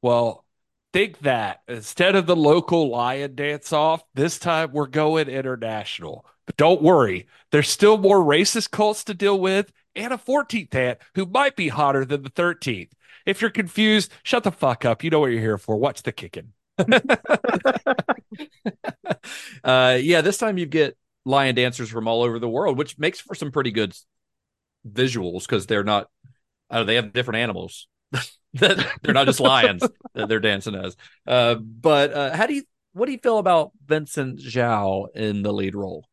[0.02, 0.46] Well,
[0.94, 6.26] think that instead of the local lion dance off, this time we're going international.
[6.46, 11.00] But don't worry, there's still more racist cults to deal with and a 14th aunt
[11.16, 12.92] who might be hotter than the 13th.
[13.26, 15.04] If you're confused, shut the fuck up.
[15.04, 15.78] You know what you're here for.
[15.78, 16.54] Watch the kicking.
[19.64, 23.20] uh, yeah, this time you get lion dancers from all over the world, which makes
[23.20, 23.96] for some pretty good
[24.88, 26.10] visuals because they're not,
[26.70, 27.88] they have different animals.
[28.54, 29.84] they're not just lions
[30.14, 30.96] that they're dancing as.
[31.26, 35.52] Uh, but uh, how do you what do you feel about Vincent Zhao in the
[35.52, 36.06] lead role,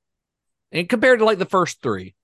[0.73, 2.15] and compared to like the first three?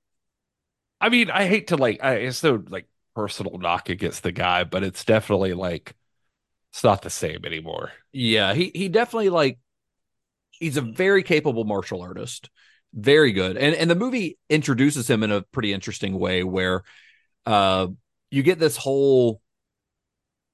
[1.01, 2.87] I mean, I hate to like, I, it's no like
[3.17, 5.95] personal knock against the guy, but it's definitely like
[6.71, 7.91] it's not the same anymore.
[8.13, 9.59] Yeah, he he definitely like
[10.51, 12.51] he's a very capable martial artist,
[12.93, 16.83] very good, and and the movie introduces him in a pretty interesting way where,
[17.47, 17.89] uh,
[18.31, 19.41] you get this whole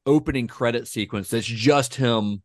[0.07, 2.43] opening credit sequence that's just him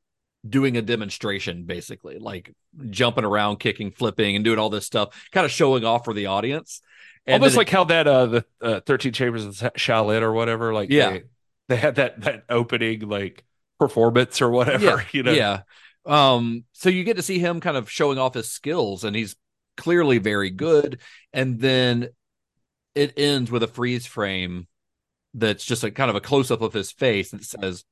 [0.48, 2.54] doing a demonstration basically like
[2.90, 6.28] jumping around kicking flipping and doing all this stuff kind of showing off for the
[6.28, 6.82] audience
[7.28, 10.74] and almost like it, how that uh the uh, 13 chambers of shaolin or whatever
[10.74, 11.10] like yeah.
[11.10, 11.24] they,
[11.70, 13.44] they had that that opening like
[13.80, 15.34] performance or whatever yeah, you know?
[15.34, 15.62] Yeah.
[16.06, 19.36] Um so you get to see him kind of showing off his skills and he's
[19.78, 21.00] clearly very good.
[21.32, 22.10] And then
[22.96, 24.68] it ends with a freeze frame
[25.34, 27.86] that's just a kind of a close up of his face that says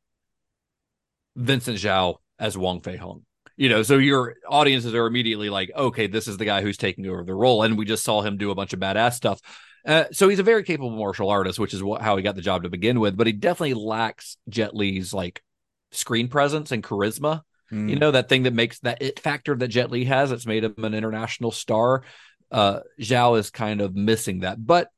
[1.36, 3.24] Vincent Zhao as Wong Fei Hung.
[3.58, 7.08] You know, so your audiences are immediately like, okay, this is the guy who's taking
[7.08, 7.64] over the role.
[7.64, 9.40] And we just saw him do a bunch of badass stuff.
[9.86, 12.42] Uh, so he's a very capable martial artist, which is what, how he got the
[12.42, 13.16] job to begin with.
[13.16, 15.44] But he definitely lacks Jet Li's like
[15.92, 17.42] screen presence and charisma.
[17.72, 17.90] Mm.
[17.90, 20.30] You know that thing that makes that it factor that Jet Li has.
[20.30, 22.04] That's made him an international star.
[22.52, 24.90] Uh, Zhao is kind of missing that, but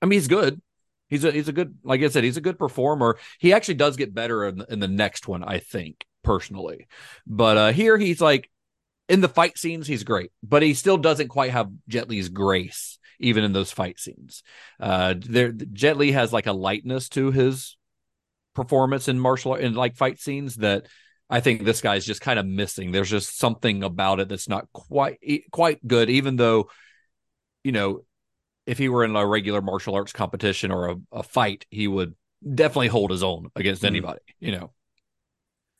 [0.00, 0.60] I mean he's good.
[1.08, 3.18] He's a he's a good like I said he's a good performer.
[3.38, 6.86] He actually does get better in, in the next one, I think personally.
[7.26, 8.50] But uh, here he's like
[9.08, 12.98] in the fight scenes he's great, but he still doesn't quite have Jet Li's grace
[13.18, 14.42] even in those fight scenes.
[14.80, 17.76] Uh, there Jet Li has like a lightness to his
[18.54, 20.86] performance in martial in like fight scenes that
[21.30, 22.90] I think this guy's just kind of missing.
[22.90, 25.18] There's just something about it that's not quite
[25.50, 26.68] quite good, even though,
[27.64, 28.04] you know,
[28.66, 32.14] if he were in a regular martial arts competition or a, a fight, he would
[32.54, 33.86] definitely hold his own against Mhm.
[33.88, 34.72] anybody, you know.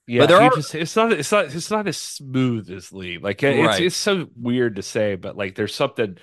[0.07, 3.19] Yeah, there are- just, it's not it's not it's not as smooth as Lee.
[3.19, 3.83] Like it's Right.
[3.83, 6.19] it's so weird to say, but like there's something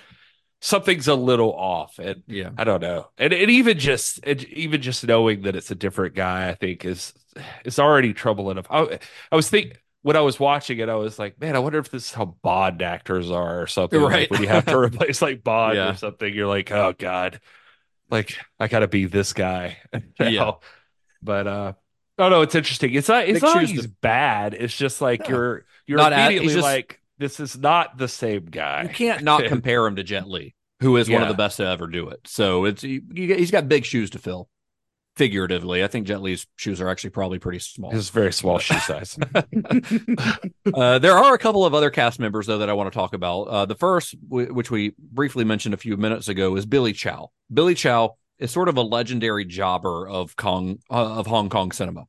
[0.60, 1.98] something's a little off.
[1.98, 2.50] And Yeah.
[2.58, 3.08] I don't know.
[3.16, 6.84] And and even just and even just knowing that it's a different guy, I think
[6.84, 7.14] is
[7.64, 8.66] is already trouble enough.
[8.70, 8.98] I,
[9.32, 11.90] I was thinking when I was watching it, I was like, man, I wonder if
[11.90, 14.00] this is how Bond actors are or something.
[14.00, 14.30] Like, Right.
[14.30, 15.90] when you have to replace like Bond Yeah.
[15.92, 17.40] or something, you're like, oh God.
[18.10, 19.78] Like I gotta be this guy.
[20.18, 20.28] now.
[20.28, 20.50] Yeah.
[21.22, 21.72] But uh
[22.20, 22.94] no, no, it's interesting.
[22.94, 23.26] It's not.
[23.28, 24.54] It's not like he's to- bad.
[24.54, 25.28] It's just like No.
[25.28, 28.84] you're you're Not at- immediately just- like this is not the same guy.
[28.84, 31.66] You can't not compare him to Jet Li, who is one of the best to
[31.66, 32.20] ever do it.
[32.26, 34.48] So it's you, you, he's got big shoes to fill.
[35.16, 37.90] Figuratively, I think Jet Li's shoes are actually probably pretty small.
[37.90, 39.18] His very small shoe size.
[40.74, 43.12] uh, there are a couple of other cast members though that I want to talk
[43.12, 43.42] about.
[43.42, 47.30] Uh, the first, w- which we briefly mentioned a few minutes ago, is Billy Chow.
[47.52, 52.06] Billy Chow is sort of a legendary jobber of Kong uh, of Hong Kong cinema.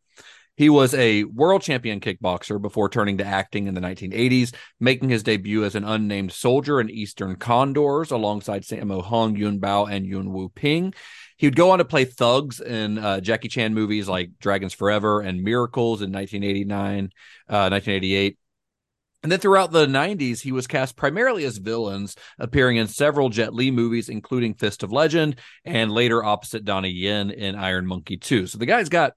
[0.57, 5.23] He was a world champion kickboxer before turning to acting in the 1980s, making his
[5.23, 10.31] debut as an unnamed soldier in Eastern Condors alongside Sammo Hung, Yuen Biao, and Yuen
[10.31, 10.93] Woo-ping.
[11.37, 15.21] He would go on to play thugs in uh, Jackie Chan movies like Dragons Forever
[15.21, 17.05] and Miracles in 1989,
[17.49, 18.37] uh, 1988.
[19.23, 23.53] And then throughout the 90s, he was cast primarily as villains, appearing in several Jet
[23.53, 28.47] Li movies, including Fist of Legend, and later opposite Donnie Yen in Iron Monkey 2.
[28.47, 29.13] So the guy's got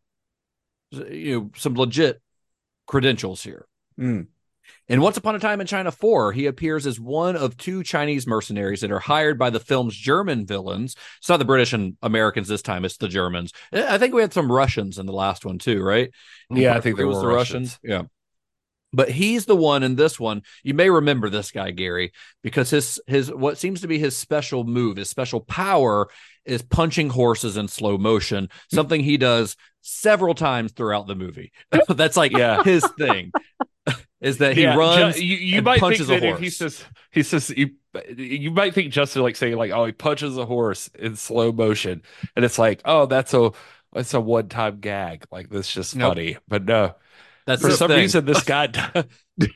[0.91, 2.21] you know some legit
[2.87, 3.67] credentials here.
[3.99, 4.27] Mm.
[4.89, 8.27] In Once Upon a Time in China 4, he appears as one of two Chinese
[8.27, 10.97] mercenaries that are hired by the film's German villains.
[11.19, 13.53] It's not the British and Americans this time, it's the Germans.
[13.73, 16.11] I think we had some Russians in the last one too, right?
[16.51, 17.35] yeah, I think there was were the.
[17.35, 17.79] Russians.
[17.83, 18.03] Yeah.
[18.95, 20.43] But he's the one in this one.
[20.63, 24.65] You may remember this guy, Gary, because his his what seems to be his special
[24.65, 26.09] move, his special power
[26.45, 31.53] is punching horses in slow motion, something he does several times throughout the movie.
[31.89, 32.63] That's like Yeah.
[32.63, 33.33] his thing.
[34.21, 36.51] is that he Yeah, runs Ju- you, you might punches think a that if he
[36.51, 37.71] says he says you,
[38.17, 42.03] you might think Justin like saying like oh he punches a horse in slow motion
[42.35, 43.51] and it's like oh that's a
[43.93, 46.11] that's a one time gag like that's just Nope.
[46.15, 46.95] funny but no
[47.47, 47.99] That's for some thing.
[48.01, 48.69] reason this guy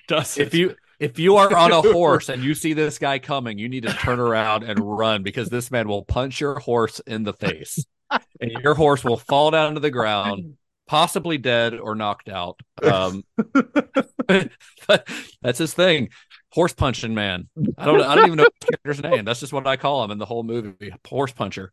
[0.09, 3.59] does if you if you are on a horse and you see this guy coming,
[3.59, 7.23] you need to turn around and run because this man will punch your horse in
[7.25, 7.85] the face.
[8.41, 10.55] And your horse will fall down to the ground,
[10.87, 12.59] possibly dead or knocked out.
[12.83, 13.23] Um,
[15.43, 16.09] that's his thing.
[16.53, 17.49] Horse punching man.
[17.77, 19.27] I don't I don't even know his character's name.
[19.27, 20.91] That's just what I call him in the whole movie.
[21.07, 21.71] Horse puncher.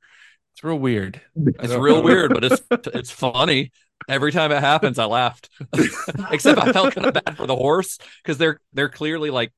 [0.53, 3.71] it's real weird It's real weird, but it's it's funny.
[4.07, 5.49] Every time it happens, I laughed.
[6.29, 9.51] Except I felt kind of bad for the horse because they're they're clearly like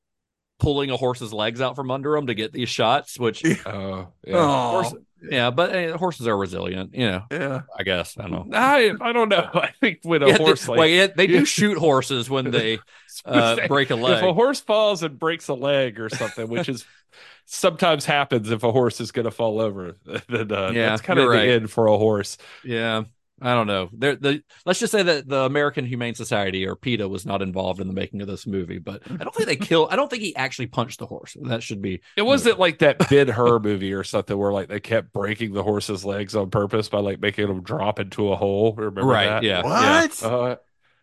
[0.60, 3.18] pulling a horse's legs out from under them to get these shots.
[3.18, 4.36] Which oh yeah.
[4.38, 6.94] Oh, horse, yeah, but eh, horses are resilient.
[6.94, 7.62] You know, yeah.
[7.78, 8.58] I guess I don't know.
[8.58, 11.26] I, I don't know I think when a Yeah, horse they, like well, yeah, they
[11.26, 11.44] do Yeah.
[11.46, 12.84] shoot horses when they
[13.24, 14.16] uh, break a leg.
[14.16, 16.86] if a horse falls and breaks a leg or something, which is
[17.46, 19.96] sometimes happens if a horse is going to fall over,
[20.28, 21.48] then uh, Yeah, that's kind of you're the right.
[21.48, 22.38] end for a horse.
[22.62, 23.04] Yeah,
[23.40, 23.88] I don't know.
[23.92, 27.80] There, the let's just say that the American Humane Society or PETA was not involved
[27.80, 29.88] in the making of this movie, but I don't think they kill.
[29.90, 31.36] I don't think he actually punched the horse.
[31.42, 34.80] That should be It wasn't like that Ben Hur movie or something where like they
[34.80, 38.74] kept breaking the horse's legs on purpose by like making them drop into a hole.
[38.74, 39.26] Remember right.
[39.26, 39.42] that?
[39.42, 39.62] Yeah.
[39.62, 40.22] What?
[40.22, 40.56] Uh,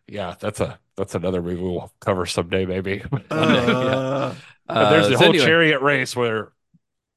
[0.08, 3.04] yeah, that's a that's another movie we'll cover someday maybe.
[3.32, 4.36] Uh,
[4.74, 6.52] But there's Uh, a so whole anyway, chariot race where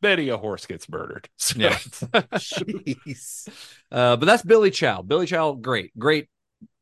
[0.02, 1.28] many a horse gets murdered.
[1.38, 1.78] So Yeah.
[2.34, 3.48] Jeez.
[3.90, 5.02] Uh, but that's Billy Chow.
[5.02, 6.28] Billy Chow, great, great,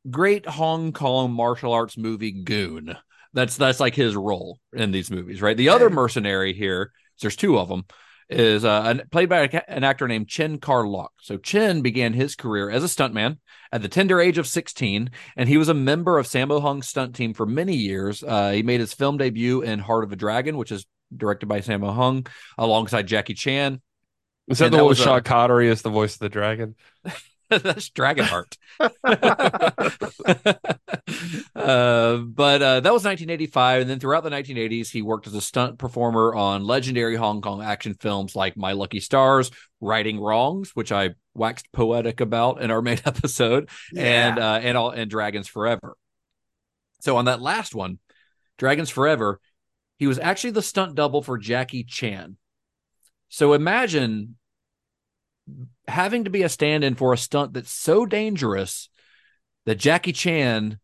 [0.08, 2.96] great Hong Kong martial arts movie goon.
[3.32, 5.56] That's that's like his role in these movies, right?
[5.56, 7.84] The other mercenary here, there's two of them,
[8.28, 11.12] is uh, an, played by a an actor named Chin Kar Lok.
[11.20, 13.38] So Chin began his career as a stuntman
[13.72, 17.14] at the tender age of 16, and he was a member of Sammo Hung's stunt
[17.14, 18.22] team for many years.
[18.22, 21.60] Uh, he made his film debut in Heart of a Dragon, which is directed by
[21.60, 22.26] Sammo Hung,
[22.58, 23.80] alongside Jackie Chan.
[24.48, 26.20] Is that And the that one with was a- Sean Connery as the voice of
[26.20, 26.74] the dragon?
[27.48, 28.56] That's Dragonheart.
[31.54, 35.40] uh, but uh, that was 1985, and then throughout the 1980s, he worked as a
[35.40, 39.50] stunt performer on legendary Hong Kong action films like My Lucky Stars,
[39.80, 44.90] Righting Wrongs, which I waxed poetic about in our main episode, and uh, and all
[44.90, 45.96] and Dragons Forever.
[47.00, 47.98] So on that last one,
[48.58, 49.40] Dragons Forever,
[49.98, 52.36] he was actually the stunt double for Jackie Chan.
[53.28, 54.36] So imagine
[55.88, 58.88] having to be a stand-in for a stunt that's so dangerous
[59.64, 60.78] that Jackie Chan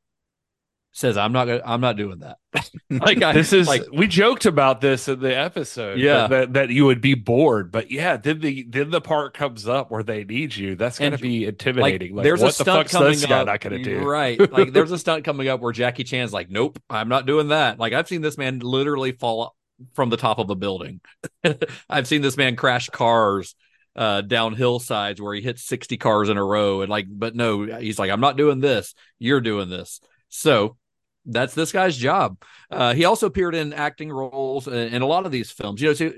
[0.92, 1.46] says, "I'm not.
[1.46, 2.38] Gonna, I'm not doing that."
[2.90, 5.98] like I, this is like we joked about this in the episode.
[5.98, 6.26] Yeah.
[6.28, 9.90] that, that you would be bored, but yeah, then the then the part comes up
[9.90, 10.76] where they need you.
[10.76, 12.14] That's gonna And, be intimidating.
[12.14, 13.46] Like, there's what a the stunt fuck's coming this guy up.
[13.46, 14.04] not gonna do?
[14.04, 14.38] Right.
[14.52, 17.78] Like there's a stunt coming up where Jackie Chan's like, "Nope, I'm not doing that."
[17.78, 19.56] Like I've seen this man literally fall
[19.94, 21.00] from the top of a building.
[21.90, 23.54] I've seen this man crash cars
[23.94, 27.66] uh down hillsides where he hits 60 cars in a row and like but no
[27.78, 30.78] he's like i'm not doing this you're doing this so
[31.24, 32.42] that's this guy's job.
[32.70, 35.80] Uh he also appeared in acting roles in, in a lot of these films.
[35.80, 36.12] You know so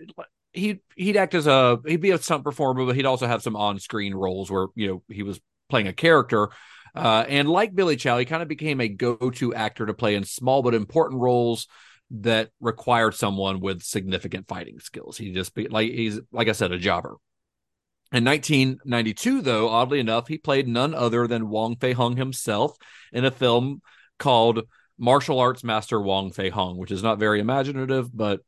[0.53, 3.57] he he'd act as a he'd be a stunt performer but he'd also have some
[3.57, 6.49] on-screen roles where you know he was playing a character.
[6.95, 10.25] Uh and like billy chow he kind of became a go-to actor to play in
[10.25, 11.67] small but important roles
[12.11, 15.17] that required someone with significant fighting skills.
[15.17, 17.17] He just be like he's like i said a jobber.
[18.13, 22.77] In 1992, though, oddly enough, he played none other than Wong Fei Hung himself
[23.13, 23.83] in a film
[24.21, 28.41] called Martial Arts Master Wong Fei Hung, which is not very imaginative, but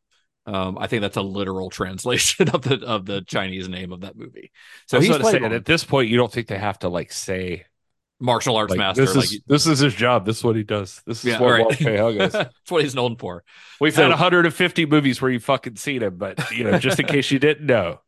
[0.46, 4.16] um, I think that's a literal translation of the of the Chinese name of that
[4.16, 4.52] movie.
[4.86, 7.64] So he's saying at this point, you don't think they have to like say
[8.18, 9.02] martial arts like, master.
[9.02, 10.24] this is like, this is his job.
[10.24, 11.02] This is what he does.
[11.06, 11.64] This is Yeah, what right.
[11.64, 12.32] Wong Fei Hung is.
[12.32, 13.44] that's what he's known for.
[13.80, 17.06] We've So- had 150 movies where you fucking seen him, but you know, just in
[17.06, 18.00] case you didn't know,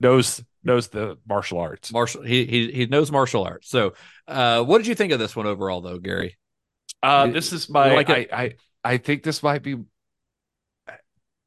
[0.00, 1.92] knows knows the martial arts.
[1.92, 3.68] Martial, he he he knows martial arts.
[3.68, 3.94] So,
[4.28, 6.36] uh, what did you think of this one overall, though, Gary?
[7.02, 7.94] Uh, You- this is my.
[7.94, 8.32] like I, it?
[8.32, 9.76] I I think this might be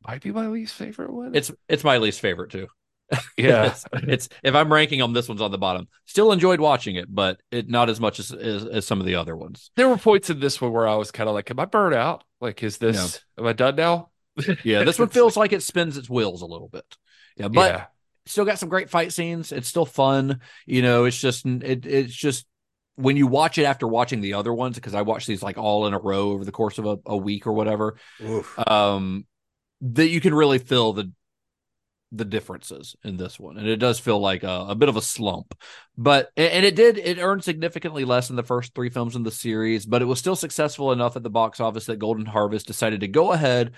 [0.05, 1.35] might be my least favorite one.
[1.35, 2.67] It's it's my least favorite too.
[3.37, 3.65] yeah.
[3.67, 5.87] it's, it's if I'm ranking them, this one's on the bottom.
[6.05, 9.15] Still enjoyed watching it, but it not as much as as, as some of the
[9.15, 9.69] other ones.
[9.75, 11.93] there were points in this one where I was kind of like, "Am I burnt
[11.93, 12.23] out?
[12.39, 13.23] Like, is this?
[13.37, 14.09] Am I done now?"
[14.63, 16.85] Yeah, this one feels like it spins its wheels a little bit.
[17.35, 17.85] Yeah, but yeah.
[18.25, 19.51] still got some great fight scenes.
[19.51, 20.39] It's still fun.
[20.65, 22.45] You know, it's just it it's just
[22.95, 25.87] when you watch it after watching the other ones, because I watched these like all
[25.87, 27.97] in a row over the course of a, a week or whatever.
[28.23, 28.57] Oof.
[28.67, 29.25] um
[29.81, 31.11] that you can really feel the
[32.13, 35.01] the differences in this one and it does feel like a, a bit of a
[35.01, 35.57] slump
[35.97, 39.31] but and it did it earned significantly less than the first three films in the
[39.31, 42.99] series but it was still successful enough at the box office that golden harvest decided
[42.99, 43.71] to go ahead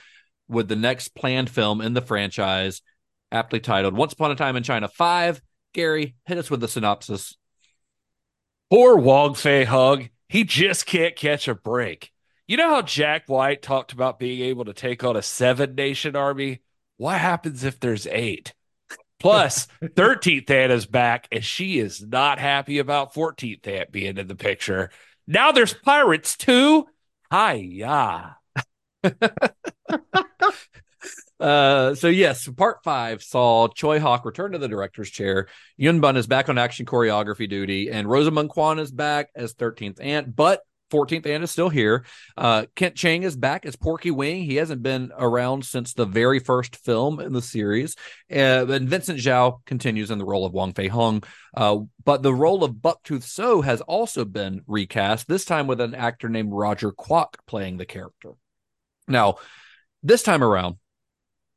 [0.47, 2.81] with the next planned film in the franchise
[3.31, 5.39] aptly titled once upon a time in china 5
[5.71, 7.37] gary hit us with the synopsis
[8.73, 10.09] Poor Wong Fei Hung.
[10.27, 12.11] He just can't catch a break.
[12.47, 16.15] You know how Jack White talked about being able to take on a seven nation
[16.15, 16.63] army?
[16.97, 18.55] What happens if there's eight?
[19.19, 24.33] Plus, 13th Anna's back, and she is not happy about 14th Aunt being in the
[24.33, 24.89] picture.
[25.27, 26.87] Now there's pirates too.
[27.29, 28.31] Hi, yeah.
[31.43, 35.49] Uh, so yes, part five saw Tsui Hark return to the director's chair.
[35.75, 40.01] Yuen Bun is back on action choreography duty, and Rosamund Kwan is back as 13th
[40.01, 42.05] Aunt, but 14th Aunt is still here.
[42.37, 44.43] Uh, Kent Cheng is back as Porky Wing.
[44.43, 47.97] He hasn't been around since the very first film in the series.
[48.31, 51.23] Uh, and Vincent Zhao continues in the role of Wong Fei Hung.
[51.53, 55.93] Uh, but the role of Bucktooth So has also been recast, this time with an
[55.93, 58.31] actor named Roger Kwok playing the character.
[59.09, 59.39] Now,
[60.03, 60.77] this time around,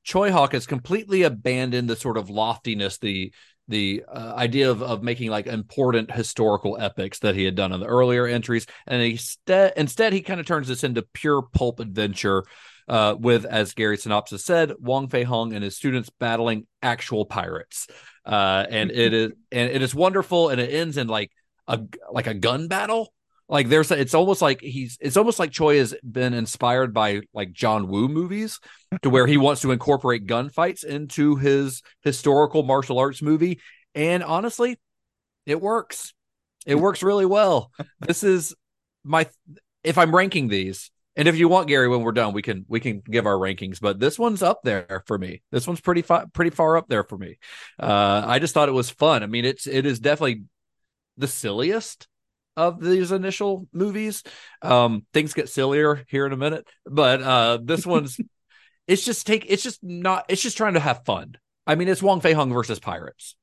[0.07, 3.32] Tsui Hark has completely abandoned the sort of loftiness, the
[3.68, 7.80] the uh, idea of, of making like important historical epics that he had done in
[7.80, 12.44] the earlier entries, and instead instead he kind of turns this into pure pulp adventure.
[12.88, 17.88] Uh, with, as Gary synopsis said, Wong Fei Hung and his students battling actual pirates,
[18.24, 21.32] uh, and it is and it is wonderful, and it ends in like
[21.66, 21.80] a
[22.12, 23.12] like a gun battle.
[23.49, 27.53] Like there's, it's almost like he's, it's almost like Tsui has been inspired by like
[27.53, 28.59] John Woo movies,
[29.03, 33.61] to where he wants to incorporate gunfights into his historical martial arts movie.
[33.94, 34.78] And honestly,
[35.44, 36.12] it works.
[36.66, 37.70] It works really well.
[38.01, 38.55] This is
[39.05, 39.28] my
[39.84, 42.80] if I'm ranking these, and if you want Gary, when we're done, we can we
[42.80, 43.80] can give our rankings.
[43.80, 45.42] But this one's up there for me.
[45.53, 47.38] This one's pretty far pretty far up there for me.
[47.78, 49.22] Uh, I just thought it was fun.
[49.22, 50.42] I mean, it's it is definitely
[51.16, 52.09] the silliest
[52.57, 54.22] of these initial movies.
[54.62, 58.18] Um, things get sillier here in a minute, but uh, this one's
[58.86, 61.36] it's just take it's just not it's just trying to have fun.
[61.66, 63.36] I mean, it's Wong Fei Hung versus pirates.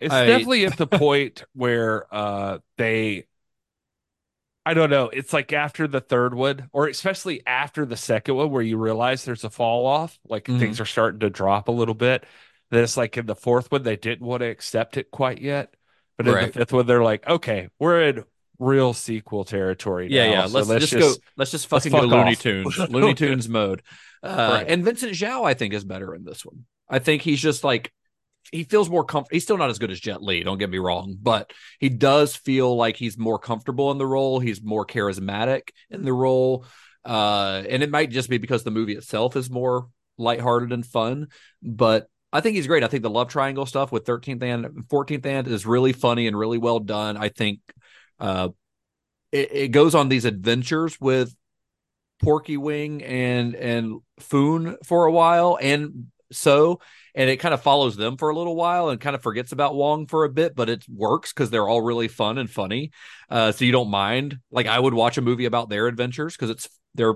[0.00, 3.26] It's I- definitely at the point where uh they
[4.66, 5.10] I don't know.
[5.10, 9.24] It's like after the third one, or especially after the second one, where you realize
[9.24, 10.58] there's a fall off, like Mhm.
[10.58, 12.24] things are starting to drop a little bit.
[12.70, 15.74] Then it's like in the fourth one, they didn't want to accept it quite yet.
[16.16, 16.46] But in Right.
[16.52, 18.24] the fifth one, they're like, okay, we're in
[18.58, 20.08] real sequel territory.
[20.10, 20.46] Yeah, now, yeah.
[20.46, 21.14] so Let's, just, go.
[21.36, 22.36] Let's just let's fucking go fuck Looney.
[22.36, 23.82] Tunes, Looney Tunes mode.
[24.22, 24.68] Uh, Right.
[24.68, 26.64] And Vincent Zhao, I think, is better in this one.
[26.88, 27.92] I think he's just like
[28.52, 29.34] he feels more comfortable.
[29.34, 30.42] He's still not as good as Jet Li.
[30.42, 34.38] Don't get me wrong, but he does feel like he's more comfortable in the role.
[34.38, 36.66] He's more charismatic in the role,
[37.04, 39.88] uh, and it might just be because the movie itself is more
[40.18, 41.28] lighthearted and fun.
[41.62, 42.84] But I think he's great.
[42.84, 46.38] I think the love triangle stuff with 13th and 14th and is really funny and
[46.38, 47.16] really well done.
[47.16, 47.60] I think
[48.20, 48.48] uh,
[49.32, 51.34] it, it goes on these adventures with
[52.22, 56.80] Porky Wing and and Foon for a while, and so
[57.14, 59.74] and it kind of follows them for a little while and kind of forgets about
[59.74, 62.90] Wong for a bit, but it works because they're all really fun and funny.
[63.30, 64.38] Uh, so you don't mind.
[64.50, 67.14] Like I would watch a movie about their adventures because it's they're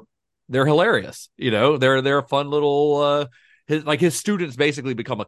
[0.48, 1.28] they're hilarious.
[1.36, 3.26] You know, they're they're a fun little uh
[3.66, 5.26] his like his students basically become a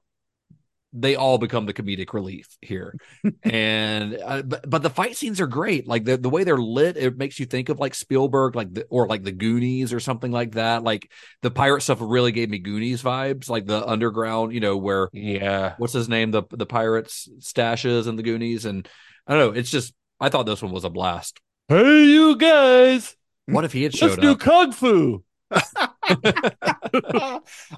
[0.93, 2.95] they all become the comedic relief here.
[3.45, 5.87] And uh, but, but the fight scenes are great.
[5.87, 8.87] Like the, the way they're lit it makes you think of like spielberg like the,
[8.91, 10.83] or like the goonies or something like that.
[10.83, 11.11] Like
[11.43, 13.49] the pirate stuff really gave me goonies vibes.
[13.49, 15.75] Like the underground you know where Yeah.
[15.79, 16.31] what's his name?
[16.33, 18.65] The the pirates stashes and the goonies.
[18.65, 18.89] And
[19.27, 19.59] i don't know.
[19.59, 21.41] It's just i thought this one was a blast.
[21.69, 23.15] Hey, you guys,
[23.47, 25.23] what if he had showed let's showed do kung fu.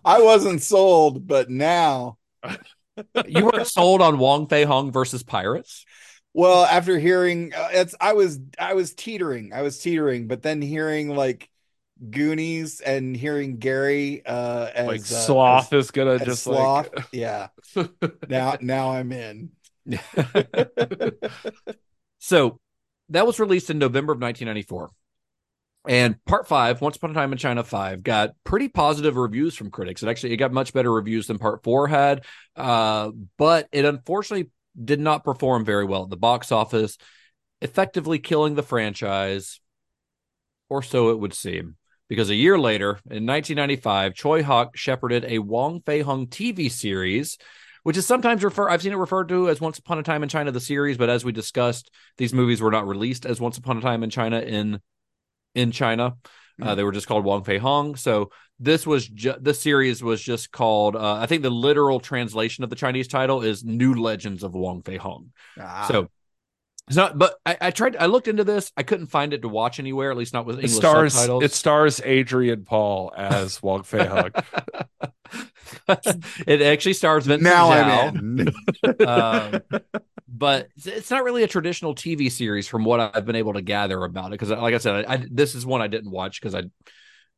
[0.04, 2.18] I wasn't sold, but now,
[3.26, 5.84] you weren't sold on wong fei hung versus pirates
[6.34, 10.62] well, after hearing uh, it's, I was, I was teetering, I was teetering, but then
[10.62, 11.50] hearing like
[12.10, 16.90] Goonies and hearing Gary uh as Like uh, sloth is gonna as, as just sloth,
[16.94, 17.48] like yeah.
[18.28, 19.50] Now, now I'm in.
[22.18, 22.58] so
[23.10, 24.90] that was released in November of 1994.
[25.88, 29.70] And part five, Once Upon a Time in China five, got pretty positive reviews from
[29.70, 30.02] critics.
[30.02, 32.24] It actually it got much better reviews than part four had,
[32.54, 34.50] uh, but it unfortunately
[34.82, 36.98] did not perform very well at the box office,
[37.60, 39.60] effectively killing the franchise,
[40.68, 41.76] or so it would seem.
[42.08, 47.38] Because a year later, in 1995, Tsui Hark shepherded a Wong Fei Hung TV series
[47.82, 50.28] which is sometimes refer I've seen it referred to as Once Upon a Time in
[50.28, 53.78] China the series, but as we discussed, these movies were not released as Once Upon
[53.78, 54.80] a Time in China in
[55.54, 56.16] in China.
[56.60, 57.96] Uh, they were just called Wong Fei Hung.
[57.96, 58.30] So
[58.60, 60.94] this was ju- the series was just called.
[60.94, 64.82] Uh, I think the literal translation of the Chinese title is New Legends of Wong
[64.82, 65.32] Fei Hung.
[65.58, 66.08] Ah, So
[66.88, 67.16] it's not.
[67.18, 67.96] But I, I tried.
[67.96, 68.72] I looked into this.
[68.76, 70.10] I couldn't find it to watch anywhere.
[70.10, 71.14] At least not with it English stars.
[71.14, 71.44] subtitles.
[71.44, 74.30] It stars Adrian Paul as Wong Fei Hung.
[76.46, 78.08] it actually stars Vincent now Zhao.
[78.08, 79.06] I'm in.
[79.08, 79.80] um,
[80.28, 83.62] but it's- it's not really a traditional TV series from what I've been able to
[83.62, 84.30] gather about it.
[84.32, 86.64] Because, like I said, I, I- this is one I didn't watch because I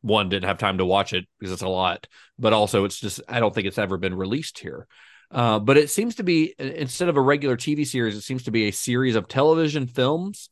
[0.01, 2.07] one didn't have time to watch it because it's a lot,
[2.39, 4.87] but also it's just I don't think it's ever been released here.
[5.31, 8.51] Uh, but it seems to be instead of a regular TV series, it seems to
[8.51, 10.49] be a series of television films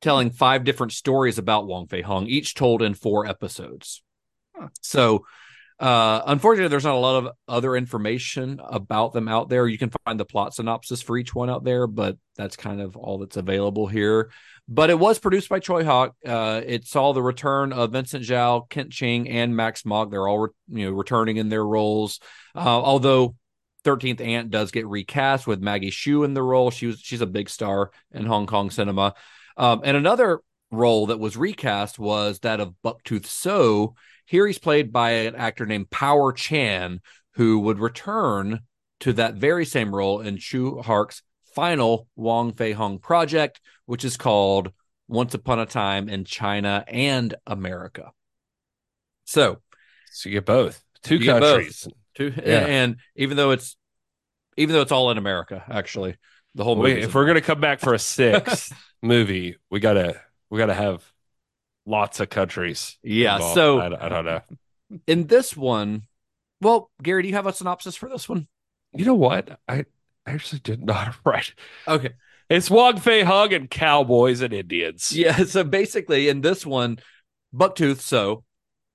[0.00, 4.02] telling five different stories about Wong Fei Hung, each told in four episodes.
[4.54, 4.68] Huh.
[4.80, 5.24] So
[5.82, 9.66] uh, unfortunately, there's not a lot of other information about them out there.
[9.66, 12.96] You can find the plot synopsis for each one out there, but that's kind of
[12.96, 14.30] all that's available here.
[14.68, 16.12] But it was produced by Tsui Hark.
[16.24, 20.12] Uh, it saw the return of Vincent Zhao, Kent Cheng, and Max Mok.
[20.12, 22.20] They're all re- you know returning in their roles.
[22.54, 23.34] Uh, although
[23.84, 26.70] 13th Aunt does get recast with Maggie Shiu in the role.
[26.70, 29.14] She was she's a big star in Hong Kong cinema.
[29.56, 33.94] Um, and another role that was recast was that of Bucktooth So.
[34.24, 37.00] Here he's played by an actor named Power Chan,
[37.34, 38.60] who would return
[39.00, 41.22] to that very same role in Tsui Hark's
[41.54, 44.72] final Wong Fei Hung project, which is called
[45.08, 48.12] Once Upon a Time in China and America.
[49.24, 49.58] So,
[50.10, 50.82] So you get both.
[51.02, 51.86] Two You get both.
[52.16, 52.36] Countries.
[52.36, 52.58] to, Yeah.
[52.66, 53.76] and even though it's
[54.56, 56.16] even though it's all in America, actually,
[56.54, 57.00] the whole movie.
[57.02, 61.02] If we're gonna come back for a sixth movie, we gotta we gotta have
[61.86, 62.98] lots of countries.
[63.02, 63.54] Yeah, involved.
[63.54, 64.40] so- I, I don't know.
[65.06, 66.02] in this one,
[66.60, 68.46] well, Gary, do you have a synopsis for this one?
[68.92, 69.58] You know what?
[69.66, 69.86] I
[70.26, 71.54] actually did not write.
[71.88, 72.10] Okay.
[72.50, 75.10] It's Wong Fei Hung and cowboys and Indians.
[75.12, 75.42] Yeah.
[75.44, 76.98] So basically, in this one,
[77.54, 78.44] Bucktooth So,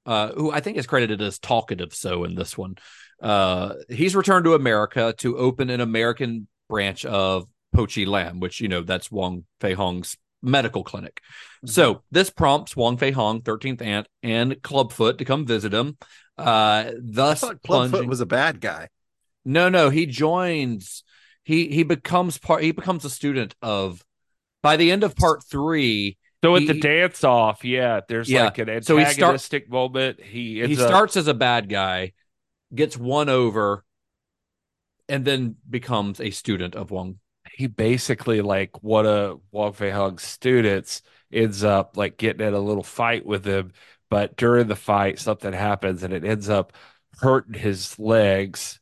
[0.05, 2.76] uh, who I think is credited as talkative So in this one,
[3.22, 8.61] uh, he's returned to America to open an American branch of Po Chi Lam, which
[8.61, 11.22] you know that's Wong Fei Hung's medical clinic.
[11.65, 15.97] So this prompts Wong Fei Hung, 13th Aunt, and Clubfoot to come visit him.
[16.38, 18.89] Uh, I thus Clubfoot plunging- was a bad guy.
[19.45, 21.03] No, no, he joins.
[21.43, 24.03] he he becomes part he becomes a student of
[24.61, 28.43] by the end of part three So at He- the dance off, yeah, there's Yeah.
[28.45, 30.22] like an So he start- antagonistic moment.
[30.22, 32.11] He he up- starts as a bad guy
[32.74, 33.84] gets won over
[35.09, 37.20] and then becomes a student of Wong.
[37.53, 41.01] He basically like what a Wong Fei Hung's students
[41.32, 43.72] ends up like getting in a little fight with him,
[44.09, 46.74] but during the fight something happens and it ends up
[47.20, 48.80] hurting his legs,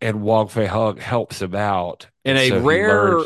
[0.00, 2.08] and Wong Fei Hung helps him out.
[2.24, 3.24] And And a so rare-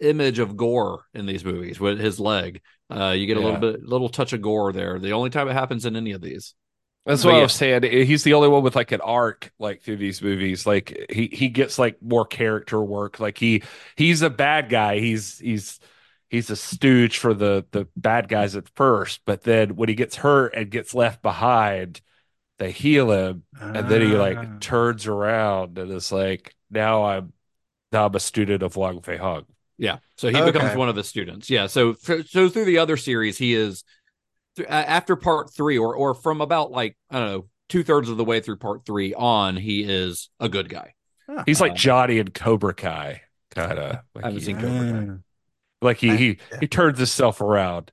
[0.00, 2.62] image of gore in these movies with his leg.
[2.90, 4.98] Uh you get a little bit little touch of gore there.
[4.98, 6.54] The only time it happens in any of these
[7.06, 7.44] That's But what I yeah.
[7.44, 7.84] was saying.
[7.84, 10.66] He's the only one with like an arc like through these movies.
[10.66, 13.20] Like he he gets like more character work.
[13.20, 13.62] Like he
[13.96, 14.98] he's a bad guy.
[14.98, 15.78] He's he's
[16.30, 20.16] he's a stooge for the the bad guys at first, but then when he gets
[20.16, 22.00] hurt and gets left behind,
[22.58, 23.44] they heal him,
[23.74, 24.16] and then he Ah.
[24.16, 27.32] like turns around and is like, now I'm
[27.92, 29.46] now I'm a student of Wong Fei Hung.
[29.78, 29.98] Yeah.
[30.16, 30.42] So he Okay.
[30.42, 31.50] becomes one of the students.
[31.50, 31.66] Yeah.
[31.66, 33.84] So so through the other series, he is
[34.56, 38.16] th- after part three, or or from about like I don't know two thirds of
[38.16, 40.94] the way through part three on, he is a good guy.
[41.44, 43.96] He's like Johnny and Cobra Kai, kind of.
[44.22, 45.06] I haven't Like, seen he, Cobra Kai.
[45.82, 47.92] like he I- he he turns himself around.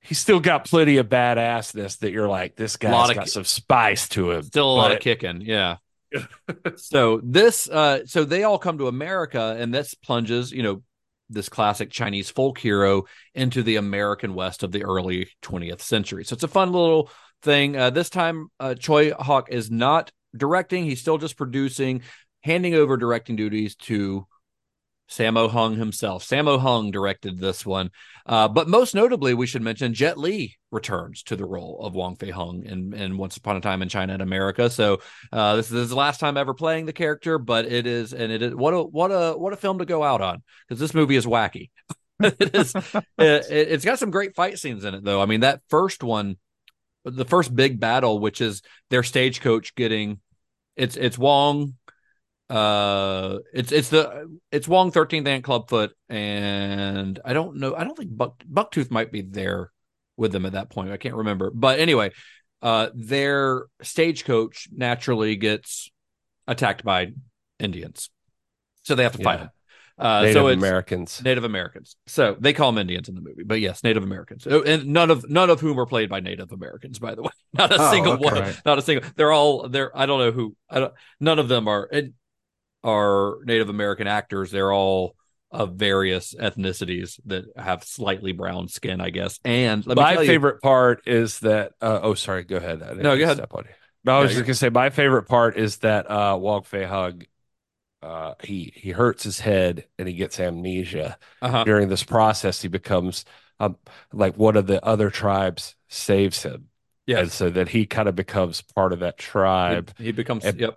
[0.00, 3.30] He's still got plenty of badassness that you're like, this guy's Lot of got ki-
[3.30, 4.42] some spice to him.
[4.42, 5.42] Still a lot of kicking.
[5.42, 5.76] Yeah.
[6.76, 10.82] so this uh so they all come to America and this plunges, you know,
[11.30, 13.04] this classic Chinese folk hero
[13.34, 16.24] into the American West of the early 20th century.
[16.24, 17.10] So it's a fun little
[17.42, 17.76] thing.
[17.76, 22.02] Uh, this time, uh, Tsui Hark is not directing; he's still just producing,
[22.42, 24.26] handing over directing duties to
[25.10, 26.24] Sammo Hung himself.
[26.24, 27.90] Sammo Hung directed this one,
[28.26, 32.16] uh, but most notably, we should mention Jet Li returns to the role of Wong
[32.16, 34.68] Fei Hung in, in Once Upon a Time in China and America.
[34.68, 35.00] So
[35.32, 38.42] uh, this is his last time ever playing the character, but it is, and it
[38.42, 41.16] is what a what a what a film to go out on because this movie
[41.16, 41.70] is wacky.
[42.20, 42.74] it is.
[43.18, 45.20] It, it's got some great fight scenes in it, though.
[45.20, 46.36] I mean, that first one,
[47.04, 50.20] the first big battle, which is their stagecoach getting,
[50.76, 51.77] it's it's Wong.
[52.50, 57.74] Uh, it's it's the it's Wong 13th Aunt Clubfoot, and I don't know.
[57.74, 59.70] I don't think Buck Bucktooth might be there
[60.16, 60.90] with them at that point.
[60.90, 62.10] I can't remember, but anyway,
[62.62, 65.90] uh, their stagecoach naturally gets
[66.46, 67.12] attacked by
[67.58, 68.08] Indians,
[68.82, 69.50] so they have to fight them.
[69.98, 71.22] Uh, Native so it's Americans.
[71.24, 71.96] Native Americans.
[72.06, 75.10] So they call them Indians in the movie, but yes, Native Americans, Oh, and none
[75.10, 77.30] of none of whom are played by Native Americans, by the way.
[77.52, 78.24] Not a Oh, single okay.
[78.24, 78.34] one.
[78.34, 78.62] Right.
[78.64, 79.10] Not a single.
[79.16, 79.68] They're all.
[79.68, 79.96] They're.
[79.96, 80.54] I don't know who.
[80.70, 80.94] I don't.
[81.18, 81.88] None of them are.
[81.90, 82.12] and
[82.84, 84.50] Are Native American actors?
[84.50, 85.16] They're all
[85.50, 89.40] of various ethnicities that have slightly brown skin, I guess.
[89.44, 91.72] And let me my tell you- favorite part is that.
[91.80, 92.44] Uh, oh, sorry.
[92.44, 92.80] Go ahead.
[92.98, 93.38] No, go ahead.
[93.38, 93.64] Step on.
[94.04, 96.84] No, I was Yeah, just gonna say my favorite part is that uh, Wong Fei
[96.84, 97.22] Hung.
[98.00, 101.18] Uh, he he hurts his head and he gets amnesia.
[101.42, 101.64] uh-huh.
[101.64, 103.24] during this process he becomes
[103.58, 103.76] um
[104.12, 106.68] like one of the other tribes saves him
[107.08, 107.20] Yes.
[107.22, 110.44] and so that he kind of becomes part of that tribe He, he becomes.
[110.44, 110.76] And- yep.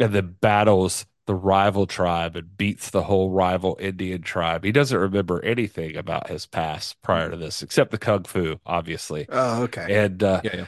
[0.00, 4.64] and then battles the rival tribe and beats the whole rival Indian tribe.
[4.64, 9.26] He doesn't remember anything about his past prior to this, except the kung fu, obviously.
[9.28, 10.04] Oh, okay.
[10.04, 10.50] And uh, Yeah.
[10.56, 10.66] Yeah.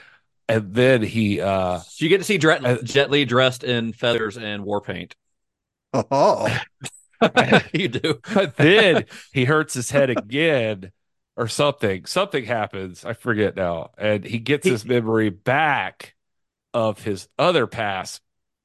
[0.51, 3.95] and then he uh, So you get to see Jet, Uh, Jet Li dressed in
[3.95, 5.17] feathers and war paint.
[5.95, 6.47] Oh,
[7.73, 8.21] you do.
[8.35, 10.93] but then he hurts his head again
[11.37, 12.05] or something.
[12.05, 13.03] Something happens.
[13.05, 13.93] I forget now.
[13.97, 16.15] And he gets He- his memory back
[16.75, 18.21] of his other past,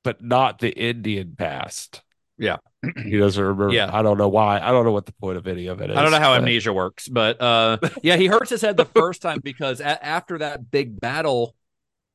[0.05, 2.01] but not the Indian past.
[2.37, 2.57] Yeah.
[3.03, 3.73] He doesn't remember.
[3.73, 3.89] Yeah.
[3.91, 4.59] I don't know why.
[4.59, 5.97] I don't know what the point of any of it is.
[5.97, 8.85] I don't know how but- amnesia works, but uh, yeah, he hurts his head the
[8.85, 11.55] first time because a- after that big battle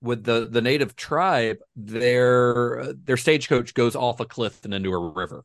[0.00, 5.10] with the the native tribe, their their stagecoach goes off a cliff and into a
[5.10, 5.44] river.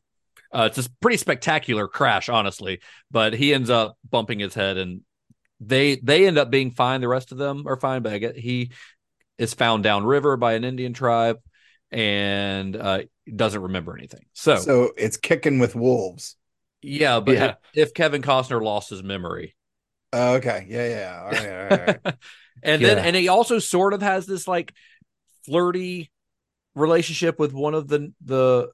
[0.52, 2.80] Uh, it's a pretty spectacular crash, honestly,
[3.10, 5.00] but he ends up bumping his head, and
[5.58, 7.00] they they end up being fine.
[7.00, 8.70] The rest of them are fine, but I get he
[9.38, 11.38] is found downriver by an Indian tribe
[11.90, 13.02] and uh,
[13.34, 14.24] doesn't remember anything.
[14.32, 16.36] So, so it's kicking with wolves.
[16.82, 17.54] yeah, but Yeah.
[17.74, 19.54] If, if Kevin Costner lost his memory,
[20.12, 20.66] Oh, okay.
[20.68, 21.20] Yeah, yeah.
[21.22, 22.14] All right, all right, all right.
[22.62, 23.02] and then Yeah.
[23.04, 24.72] and he also sort of has this like
[25.44, 26.10] flirty
[26.74, 28.70] relationship with one of the the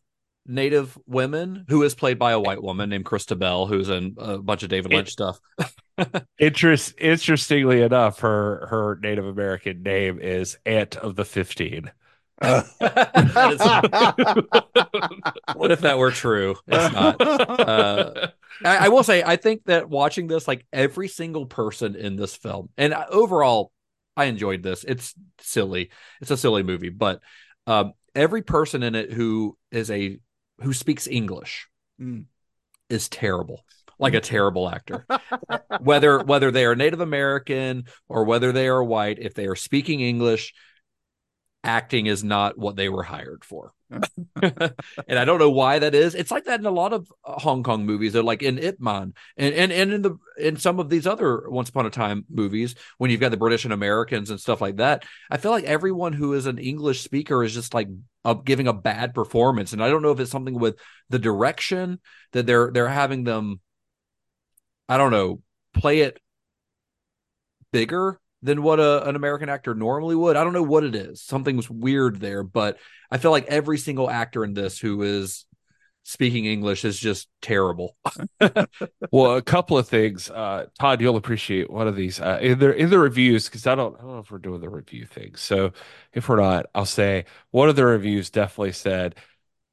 [0.47, 4.39] native women who is played by a white woman named Chrysta Bell, who's in a
[4.39, 5.39] bunch of David It- Lynch stuff.
[6.39, 11.91] Interest, interestingly enough, her her Native American name is Aunt of the Fifteen.
[12.43, 12.62] Uh,
[15.55, 16.57] what if that were true?
[16.66, 17.20] It's not.
[17.20, 18.28] Uh,
[18.64, 22.36] I, I will say, I think that watching this, like every single person in this
[22.36, 23.72] film, and overall,
[24.16, 24.84] I enjoyed this.
[24.84, 25.90] It's silly.
[26.20, 27.20] It's a silly movie, but
[27.66, 30.18] um, every person in it who is a
[30.61, 31.68] who speaks English,
[32.01, 32.24] Mm.
[32.88, 33.64] is terrible.
[33.99, 35.07] Like a terrible actor.
[35.80, 40.01] whether whether they are Native American or whether they are white, if they are speaking
[40.01, 40.55] English,
[41.65, 43.73] acting is not what they were hired for.
[44.43, 46.15] and I don't know why that is.
[46.15, 48.13] It's like that in a lot of uh, Hong Kong movies.
[48.13, 51.49] They're like in Ip Man and, and and in the in some of these other
[51.49, 54.77] Once Upon a Time movies when you've got the British and Americans and stuff like
[54.77, 55.05] that.
[55.31, 57.89] I feel like everyone who is an English speaker is just like
[58.25, 60.79] uh, giving a bad performance, and I don't know if it's something with
[61.11, 62.01] the direction
[62.33, 63.61] that they're they're having them.
[64.89, 65.41] I don't know,
[65.75, 66.19] play it
[67.73, 70.36] bigger than what a, an American actor normally would.
[70.36, 71.22] I don't know what it is.
[71.22, 72.78] Something's weird there, but
[73.11, 75.45] I feel like every single actor in this who is
[76.05, 77.97] speaking English is just terrible.
[79.12, 80.30] well, a couple of things.
[80.30, 83.74] Uh, Todd, you'll appreciate one of these uh, in the in the reviews because I
[83.74, 85.36] don't I don't know if we're doing the review thing.
[85.36, 85.72] So
[86.12, 89.14] if we're not, I'll say one of the reviews definitely said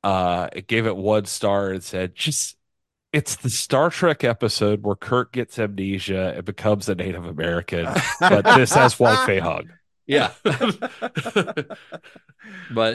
[0.04, 2.56] uh, it gave it one star and said just
[3.14, 7.88] it's the Star Trek episode where Kirk gets amnesia and becomes a Native American,
[8.20, 9.70] but this has Wong Fei Hung.
[10.10, 11.68] Yeah, but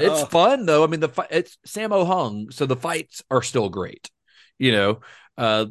[0.02, 0.26] it's Oh.
[0.26, 0.82] fun though.
[0.82, 4.10] I mean, the fi- it's Sammo Hung, so the fights are still great.
[4.58, 5.00] You know,
[5.38, 5.66] uh,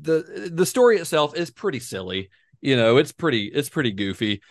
[0.00, 2.28] the the story itself is pretty silly.
[2.60, 4.42] You know, it's pretty it's pretty goofy,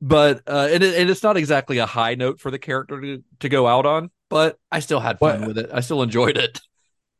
[0.00, 3.22] but uh, and, it, and it's not exactly a high note for the character to,
[3.40, 4.10] to go out on.
[4.28, 5.70] But I still had fun What- with it.
[5.72, 6.60] I still enjoyed it.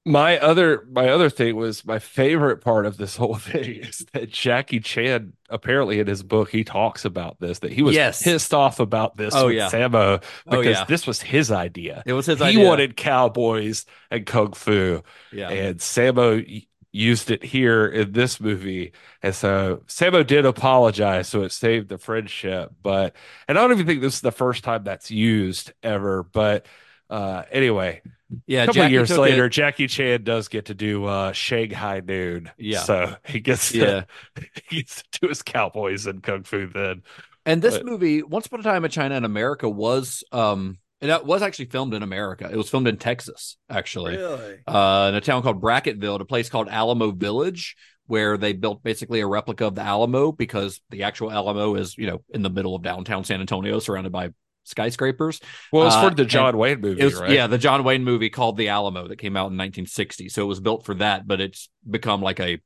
[0.07, 4.31] My other my other thing was my favorite part of this whole thing is that
[4.31, 8.23] Jackie Chan apparently in his book he talks about this that he was Yes.
[8.23, 9.69] pissed off about this Oh, with yeah.
[9.69, 10.85] Sammo Oh, because yeah.
[10.87, 12.03] this was his idea.
[12.07, 12.67] It was his he idea.
[12.67, 18.93] wanted cowboys and kung fu, yeah, and Sammo used it here in this movie.
[19.23, 22.73] And so Sammo did apologize, so it saved the friendship.
[22.83, 23.15] But
[23.47, 26.23] and I don't even think this is the first time that's used ever.
[26.23, 26.65] But
[27.11, 28.01] uh, anyway,
[28.47, 28.63] yeah.
[28.63, 32.51] a couple Jackie years later, it- Jackie Chan does get to do uh, Shanghai Noon.
[32.59, 32.81] Yeah.
[32.81, 34.03] So he gets to, yeah.
[34.69, 37.03] he gets to do his cowboys and kung fu then.
[37.47, 41.25] And this But- movie, Once Upon a Time in China and America, was um it
[41.25, 42.49] was actually filmed in America.
[42.53, 44.59] It was filmed in Texas, actually, Really?
[44.67, 47.75] uh, in a town called Brackettville, a place called Alamo Village,
[48.07, 52.07] where they built basically a replica of the Alamo because the actual Alamo is, you
[52.07, 54.29] know, in the middle of downtown San Antonio, surrounded by
[54.65, 55.41] skyscrapers.
[55.73, 57.31] Well, it's Uh, for the John Wayne movie, was, right?
[57.31, 60.29] yeah, the John Wayne movie called The Alamo that came out in 1960.
[60.29, 62.61] So it was built for that, but it's become like a,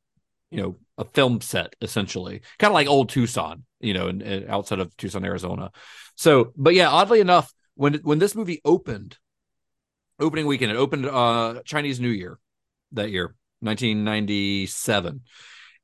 [0.51, 4.49] you know, a film set essentially, kind of like old Tucson, you know, in, in-
[4.51, 5.71] outside of Tucson, Arizona.
[6.17, 9.19] So, but yeah, oddly enough, when when this movie opened,
[10.21, 12.39] opening weekend, it opened uh Chinese New Year
[12.93, 15.23] that year, 1997,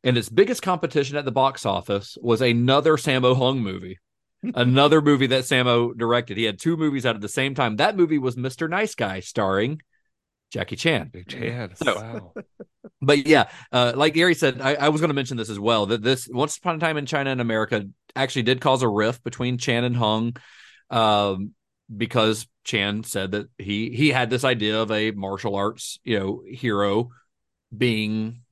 [0.05, 3.99] and its biggest competition at the box office was another Sammo Hung movie
[4.43, 6.37] another movie that Sammo directed.
[6.37, 7.77] He had two movies out at the same time.
[7.77, 8.69] That movie was Mr.
[8.69, 9.81] Nice Guy, starring
[10.51, 11.11] Jackie Chan.
[11.15, 11.77] Jackie Chan.
[11.77, 12.33] So- wow.
[13.03, 15.87] But yeah, uh, like Gary said, I, I was going to mention this as well.
[15.87, 19.25] That this Once Upon a Time in China and America actually did cause a rift
[19.25, 20.37] between Chan and Hung,
[20.91, 21.53] um,
[21.95, 26.43] because Chan said that he he had this idea of a martial arts you know
[26.47, 27.09] hero
[27.75, 28.43] being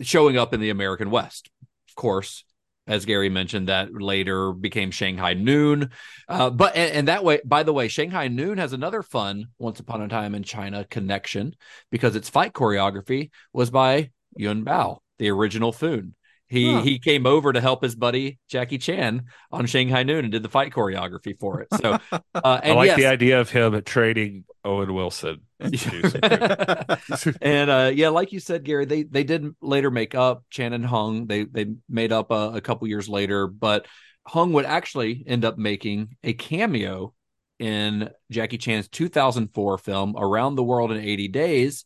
[0.00, 1.50] showing up in the American West.
[1.90, 2.44] Of course,
[2.88, 5.90] as Gary mentioned, that later became Shanghai Noon.
[6.26, 9.78] Uh, but and, and that way, by the way, Shanghai Noon has another fun Once
[9.78, 11.54] Upon a Time in China connection
[11.90, 16.14] because its fight choreography was by Yuen Biao, the original Foon.
[16.48, 16.82] He Huh.
[16.82, 20.48] he came over to help his buddy Jackie Chan on Shanghai Noon and did the
[20.48, 21.68] fight choreography for it.
[21.80, 25.40] So uh, I like yes, the idea of him trading Owen Wilson.
[25.60, 30.72] to and uh, yeah, like you said, Gary, they they did later make up Chan
[30.72, 31.26] and Hung.
[31.26, 33.86] They they made up uh, a couple years later, but
[34.26, 37.14] Hung would actually end up making a cameo
[37.58, 41.84] in Jackie Chan's 2004 film Around the World in 80 Days,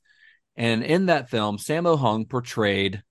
[0.57, 3.03] and in that film, Sammo Hung portrayed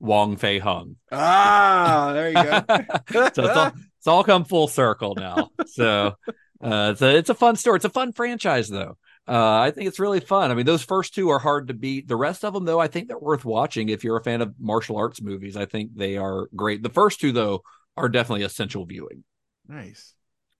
[0.00, 0.96] Wong Fei Hung.
[1.10, 2.62] ah, there you go.
[3.34, 5.50] so it's all, it's all come full circle now.
[5.66, 6.14] So
[6.62, 7.76] uh, it's a it's a fun story.
[7.76, 8.96] It's a fun franchise though.
[9.28, 10.50] Uh, I think it's really fun.
[10.50, 12.06] I mean, those first two are hard to beat.
[12.06, 14.54] The rest of them, though, I think they're worth watching if you're a fan of
[14.60, 15.56] martial arts movies.
[15.56, 16.80] I think they are great.
[16.82, 17.62] The first two, though,
[17.96, 19.24] are definitely essential viewing.
[19.66, 20.12] nice.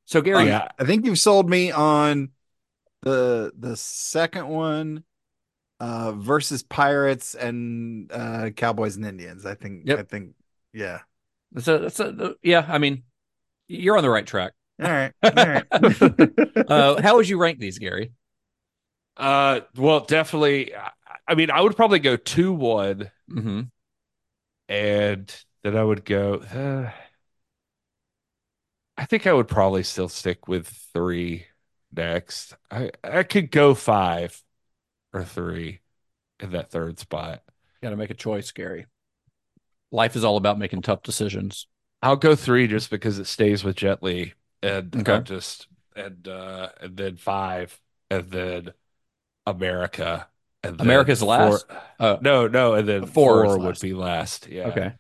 [0.09, 0.69] So, Gary, yeah.
[0.79, 2.31] I think you've sold me on
[3.03, 5.05] the the second one
[5.81, 9.45] uh versus pirates and uh cowboys and Indians.
[9.47, 9.99] I think Yep.
[9.99, 10.35] I think
[10.73, 11.01] yeah.
[11.53, 12.67] that's a, that's a, yeah.
[12.69, 13.03] I mean,
[13.69, 14.53] you're on the right track.
[14.83, 15.13] All right.
[15.23, 15.67] All right.
[16.69, 18.13] Uh, how would you rank these, Gary?
[19.17, 20.75] Uh, well, definitely.
[20.75, 20.91] I-
[21.29, 23.71] I mean, I would probably go two one, hmm
[24.69, 26.35] and then I would go.
[26.37, 26.91] Uh,
[28.97, 31.47] I think I would probably still stick with three
[31.93, 32.55] next.
[32.71, 34.43] I I could go five
[35.13, 35.81] or three.
[36.41, 37.43] in that third spot.
[37.83, 38.87] Got to make a choice, Gary.
[39.91, 41.67] Life is all about making tough decisions.
[42.03, 45.23] I'll go three just because it stays with Jet Li, and Okay.
[45.25, 47.81] Just and uh and then five,
[48.11, 48.73] and then
[49.47, 50.29] America,
[50.63, 51.67] and then America's last?
[51.67, 53.83] four- Uh, no, no, and then Four four, would last.
[53.83, 54.49] be last.
[54.49, 54.65] Yeah.
[54.69, 54.93] Okay.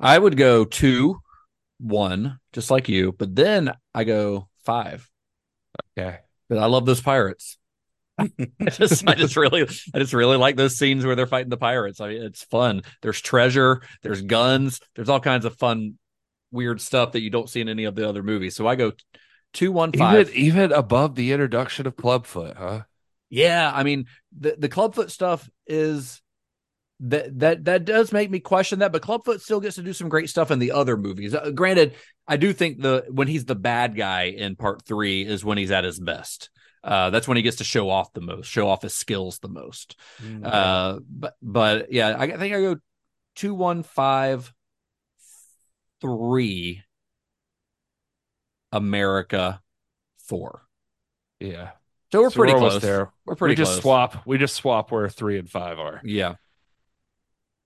[0.00, 1.20] I would go two,
[1.78, 5.08] one, just like you, but then I go five.
[5.96, 6.18] Okay.
[6.48, 7.56] But I love those pirates.
[8.18, 8.30] I
[8.70, 9.62] just, I just really,
[9.94, 12.00] I just really like those scenes where they're fighting the pirates.
[12.00, 12.82] I mean, it's fun.
[13.02, 15.98] There's treasure, there's guns, there's all kinds of fun,
[16.52, 18.54] weird stuff that you don't see in any of the other movies.
[18.54, 18.92] So I go
[19.52, 20.30] two, one, five.
[20.30, 22.82] Even even above the introduction of Clubfoot, huh?
[23.30, 24.06] Yeah, I mean
[24.38, 26.20] the the Clubfoot stuff is
[27.00, 30.08] that that that does make me question that, but Clubfoot still gets to do some
[30.08, 31.34] great stuff in the other movies.
[31.34, 31.94] Uh, granted,
[32.28, 35.72] I do think the when he's the bad guy in part three is when he's
[35.72, 36.50] at his best.
[36.84, 39.48] Uh, that's when he gets to show off the most, show off his skills the
[39.48, 39.98] most.
[40.42, 42.76] Uh, but but yeah, I, I think I go
[43.34, 44.52] two one five
[46.02, 46.82] three
[48.72, 49.60] America
[50.28, 50.62] four.
[51.40, 51.70] Yeah.
[52.12, 52.82] So we're So pretty almost close.
[52.82, 53.12] there.
[53.24, 53.82] We're pretty we just close.
[53.82, 54.26] swap.
[54.26, 56.00] We just swap where three and five are.
[56.04, 56.34] Yeah.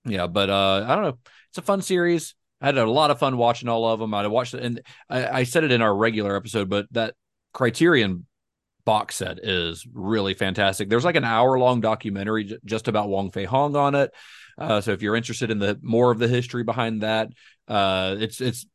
[0.05, 1.17] Yeah, but uh I don't know.
[1.49, 2.35] It's a fun series.
[2.61, 4.13] I had a lot of fun watching all of them.
[4.13, 7.15] I watched it and I, I said it in our regular episode, but that
[7.53, 8.25] Criterion
[8.85, 10.89] box set is really fantastic.
[10.89, 14.11] There's like an hour long documentary j- just about Wong Fei Hung on it.
[14.57, 17.29] Uh, so if you're interested in the more of the history behind that,
[17.67, 18.65] uh, it's it's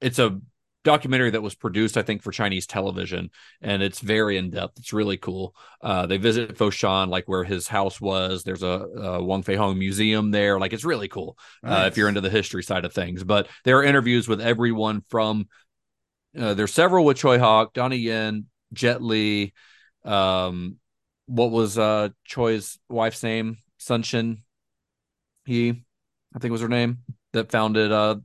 [0.00, 0.40] it's a
[0.84, 4.78] documentary that was produced, I think, for Chinese television, and it's very in depth.
[4.78, 5.54] It's really cool.
[5.80, 8.42] Uh, they visit Foshan, like where his house was.
[8.42, 10.58] There's a, a Wong Fei Hung museum there.
[10.58, 13.24] Like it's really cool uh, if you're into the history side of things.
[13.24, 15.48] But there are interviews with everyone from.
[16.36, 19.52] Uh, there's several with Tsui Hark, Donnie Yen, Jet Li.
[20.04, 20.76] Um,
[21.26, 23.58] what was uh Tsui's wife's name?
[23.80, 24.38] Sunshin.
[25.44, 25.82] He,
[26.34, 26.98] I think was her name
[27.32, 28.16] that founded uh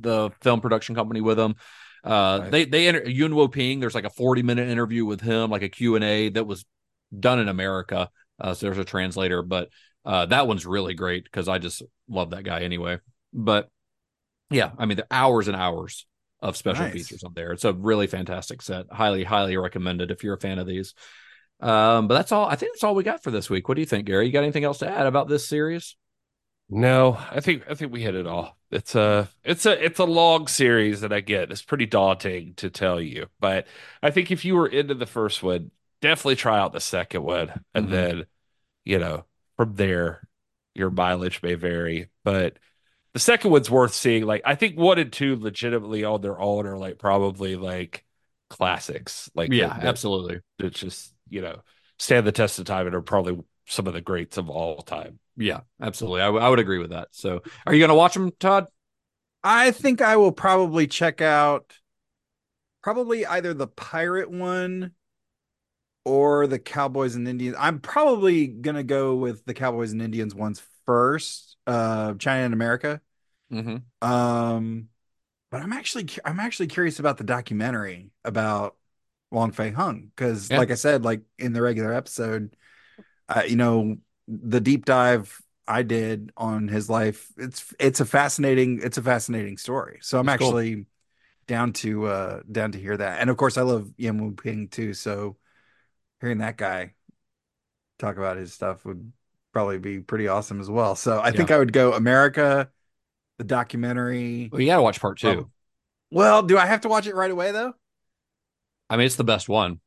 [0.00, 1.54] the film production company with him.
[2.02, 2.50] Uh, Nice.
[2.50, 3.80] they they inter- Yuen Woo-ping.
[3.80, 6.64] There's like a 40 minute interview with him, like a Q and A that was
[7.18, 8.10] done in America.
[8.38, 9.70] Uh, so there's a translator, but
[10.04, 12.98] uh, that one's really great because I just love that guy anyway.
[13.32, 13.70] But
[14.50, 16.06] yeah, I mean, the hours and hours
[16.42, 16.92] of special Nice.
[16.92, 17.52] features on there.
[17.52, 18.86] It's a really fantastic set.
[18.90, 20.94] Highly, highly recommended if you're a fan of these.
[21.60, 22.46] Um, but that's all.
[22.46, 23.68] I think that's all we got for this week.
[23.68, 24.26] What do you think, Gary?
[24.26, 25.96] You got anything else to add about this series?
[26.68, 28.56] No, I think I think we hit it all.
[28.70, 31.50] It's a it's a it's a long series that I get.
[31.52, 33.66] It's pretty daunting to tell you, but
[34.02, 35.70] I think if you were into the first one,
[36.00, 37.90] definitely try out the second one, and Mhm.
[37.90, 38.26] then
[38.84, 39.26] you know
[39.56, 40.28] from there
[40.74, 42.10] your mileage may vary.
[42.24, 42.58] But
[43.14, 44.24] the second one's worth seeing.
[44.26, 48.04] Like I think one and two legitimately on their own are like probably like
[48.50, 49.30] classics.
[49.34, 50.40] Like Yeah, that- that- absolutely.
[50.58, 51.62] It's just you know
[51.98, 55.18] stand the test of time and are probably some of the greats of all time.
[55.36, 56.20] Yeah, absolutely.
[56.20, 57.08] I, w- I would agree with that.
[57.12, 58.66] So, are you going to watch them, Todd?
[59.42, 61.72] I think I will probably check out
[62.82, 64.92] probably either the pirate one
[66.04, 67.56] or the Cowboys and Indians.
[67.58, 73.00] I'm probably gonna go with the Cowboys and Indians ones first, uh, China and America.
[73.50, 73.76] Mm-hmm.
[74.06, 74.88] Um,
[75.50, 78.76] but I'm actually I'm actually curious about the documentary about
[79.30, 80.58] Wong Fei Hung because, Yeah.
[80.58, 82.56] like I said, like in the regular episode,
[83.28, 83.96] uh, you know,
[84.28, 87.32] the deep dive I did on his life.
[87.36, 89.98] It's it's a fascinating it's a fascinating story.
[90.02, 90.50] So I'm That's cool.
[90.50, 90.86] actually
[91.46, 93.20] down to uh down to hear that.
[93.20, 94.94] And of course, I love Yuen Woo-ping too.
[94.94, 95.36] So
[96.20, 96.94] hearing that guy
[97.98, 99.12] talk about his stuff would
[99.54, 100.94] probably be pretty awesome as well.
[100.96, 102.68] So I think I would go America,
[103.38, 104.50] the documentary.
[104.52, 105.28] Well, you got to watch part two.
[105.28, 105.50] Oh.
[106.10, 107.72] Well, do I have to watch it right away though?
[108.90, 109.80] I mean, it's the best one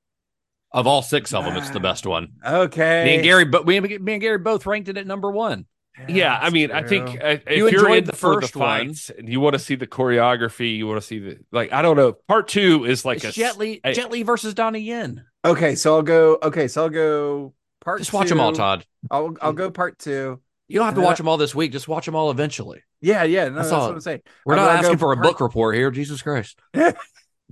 [0.71, 1.55] of all six of them.
[1.55, 2.33] It's the best one.
[2.45, 3.05] Okay.
[3.05, 5.65] Me and Gary, but me, and- me and Gary both ranked it at number one.
[6.07, 8.41] Yeah, I that's mean, I think uh, if You you're enjoyed in the for the
[8.41, 8.93] first one.
[9.17, 11.73] and you want to see the choreography, you want to see the like.
[11.73, 12.13] I don't know.
[12.27, 15.25] Part two is like it's a Jet Li, I- Jet Li versus Donnie Yen.
[15.43, 16.37] Okay, so I'll go.
[16.43, 17.97] Okay, so I'll go part.
[17.97, 18.53] Just watch them all.
[18.53, 18.85] Todd.
[19.11, 20.39] I'll I'll go part two.
[20.67, 21.71] You don't have to watch them all this week.
[21.71, 22.83] Just watch them all eventually.
[22.99, 23.47] Yeah, yeah.
[23.47, 23.87] No, That's that's, all.
[23.87, 24.21] what I'm saying.
[24.45, 25.91] We're I'll not asking for a part- book report here.
[25.91, 26.59] Jesus Christ.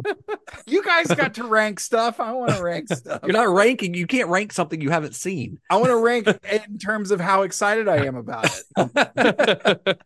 [0.68, 2.20] You guys got to rank stuff.
[2.20, 3.22] I want to rank stuff.
[3.24, 3.94] You're not ranking.
[3.94, 5.60] You can't rank something you haven't seen.
[5.70, 8.64] I want to rank in terms of how excited I am about it.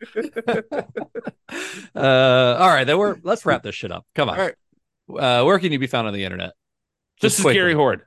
[1.96, 4.06] uh, all right, then we're let's wrap this shit up.
[4.16, 4.40] Come on.
[4.40, 4.56] All right.
[5.42, 6.54] Uh, where can you be found on the internet?
[7.22, 7.56] this Just is quickly.
[7.60, 8.02] Gary Horne.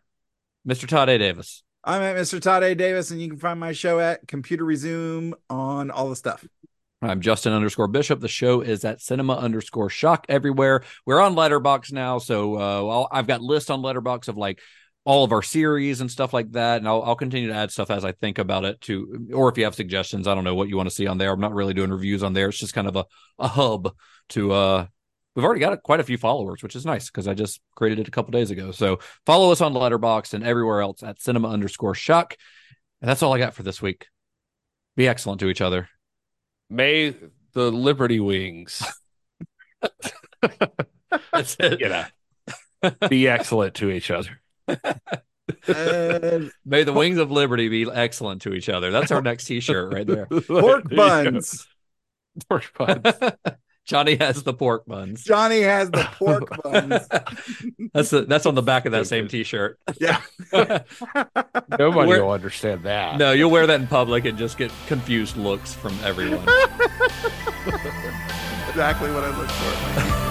[0.69, 0.87] Mr.
[0.87, 1.19] Todd A.
[1.19, 1.65] Davis.
[1.85, 2.41] I'm at Mr.
[2.41, 2.75] Todd A.
[2.75, 6.47] Davis, and you can find my show at Computer Resume on all the stuff.
[7.01, 8.21] I'm Justin underscore Bishop.
[8.21, 10.85] The show is at cinema underscore shock everywhere.
[11.05, 14.61] We're on Letterboxd now, so uh, I've got lists on Letterboxd of like
[15.05, 16.77] all of our series and stuff like that.
[16.79, 19.59] And I'll, I'll continue to add stuff as I think about it to, or if
[19.59, 21.33] you have suggestions, I don't know what you want to see on there.
[21.33, 22.51] I'm not really doing reviews on there.
[22.51, 23.05] It's just kind of a,
[23.41, 23.93] a hub
[24.31, 24.87] to, uh,
[25.35, 28.09] we've already got quite a few followers, which is nice because I just created it
[28.09, 28.71] a couple days ago.
[28.73, 32.37] So follow us on Letterboxd and everywhere else at cinema underscore shock.
[33.01, 34.07] And that's all I got for this week.
[34.97, 35.89] Be excellent to each other.
[36.71, 37.15] May
[37.53, 38.83] the Liberty Wings,
[41.33, 41.81] That's it.
[41.81, 42.05] you know,
[43.09, 44.41] be excellent to each other.
[45.67, 48.91] And May the wings of liberty be excellent to each other.
[48.91, 50.27] That's our next t-shirt right there.
[50.27, 50.97] pork There you go.
[50.97, 51.67] buns.
[52.49, 53.05] Pork buns.
[53.85, 55.25] Johnny has the pork buns.
[55.25, 57.09] Johnny has the pork buns.
[57.93, 59.79] that's the, that's on the back of that same t-shirt.
[60.01, 60.21] Yeah.
[60.53, 63.19] Nobody Where- will understand that.
[63.19, 66.39] no, you'll wear that in public and just get confused looks from everyone.
[68.69, 70.23] exactly what I look for.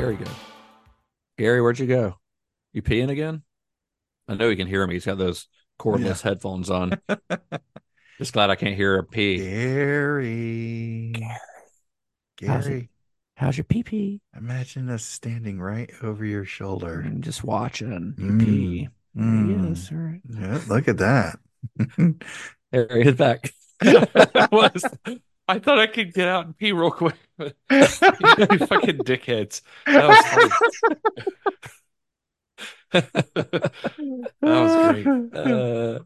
[0.00, 0.30] Gary go?
[1.36, 2.14] Gary, where'd you go?
[2.72, 3.42] You peeing again?
[4.26, 4.94] I know you can hear me.
[4.94, 5.46] He's got those
[5.78, 7.00] cordless headphones on.
[8.18, 9.38] Just glad I can't hear a pee.
[9.38, 11.12] Gary.
[12.46, 12.70] How's it?
[12.70, 12.90] Gary.
[13.34, 14.20] How's your pee pee?
[14.36, 17.00] Imagine us standing right over your shoulder.
[17.00, 18.88] And just watching you pee.
[19.16, 19.76] Mm.
[19.76, 20.20] sir.
[20.28, 21.38] Yeah, look at that.
[22.72, 23.52] There he is back.
[24.52, 24.84] was,
[25.50, 27.16] I thought I could get out and pee real quick.
[27.38, 29.62] you fucking dickheads.
[29.90, 30.24] That was
[32.92, 33.72] that
[34.42, 35.12] was great.
[35.32, 36.00] Uh,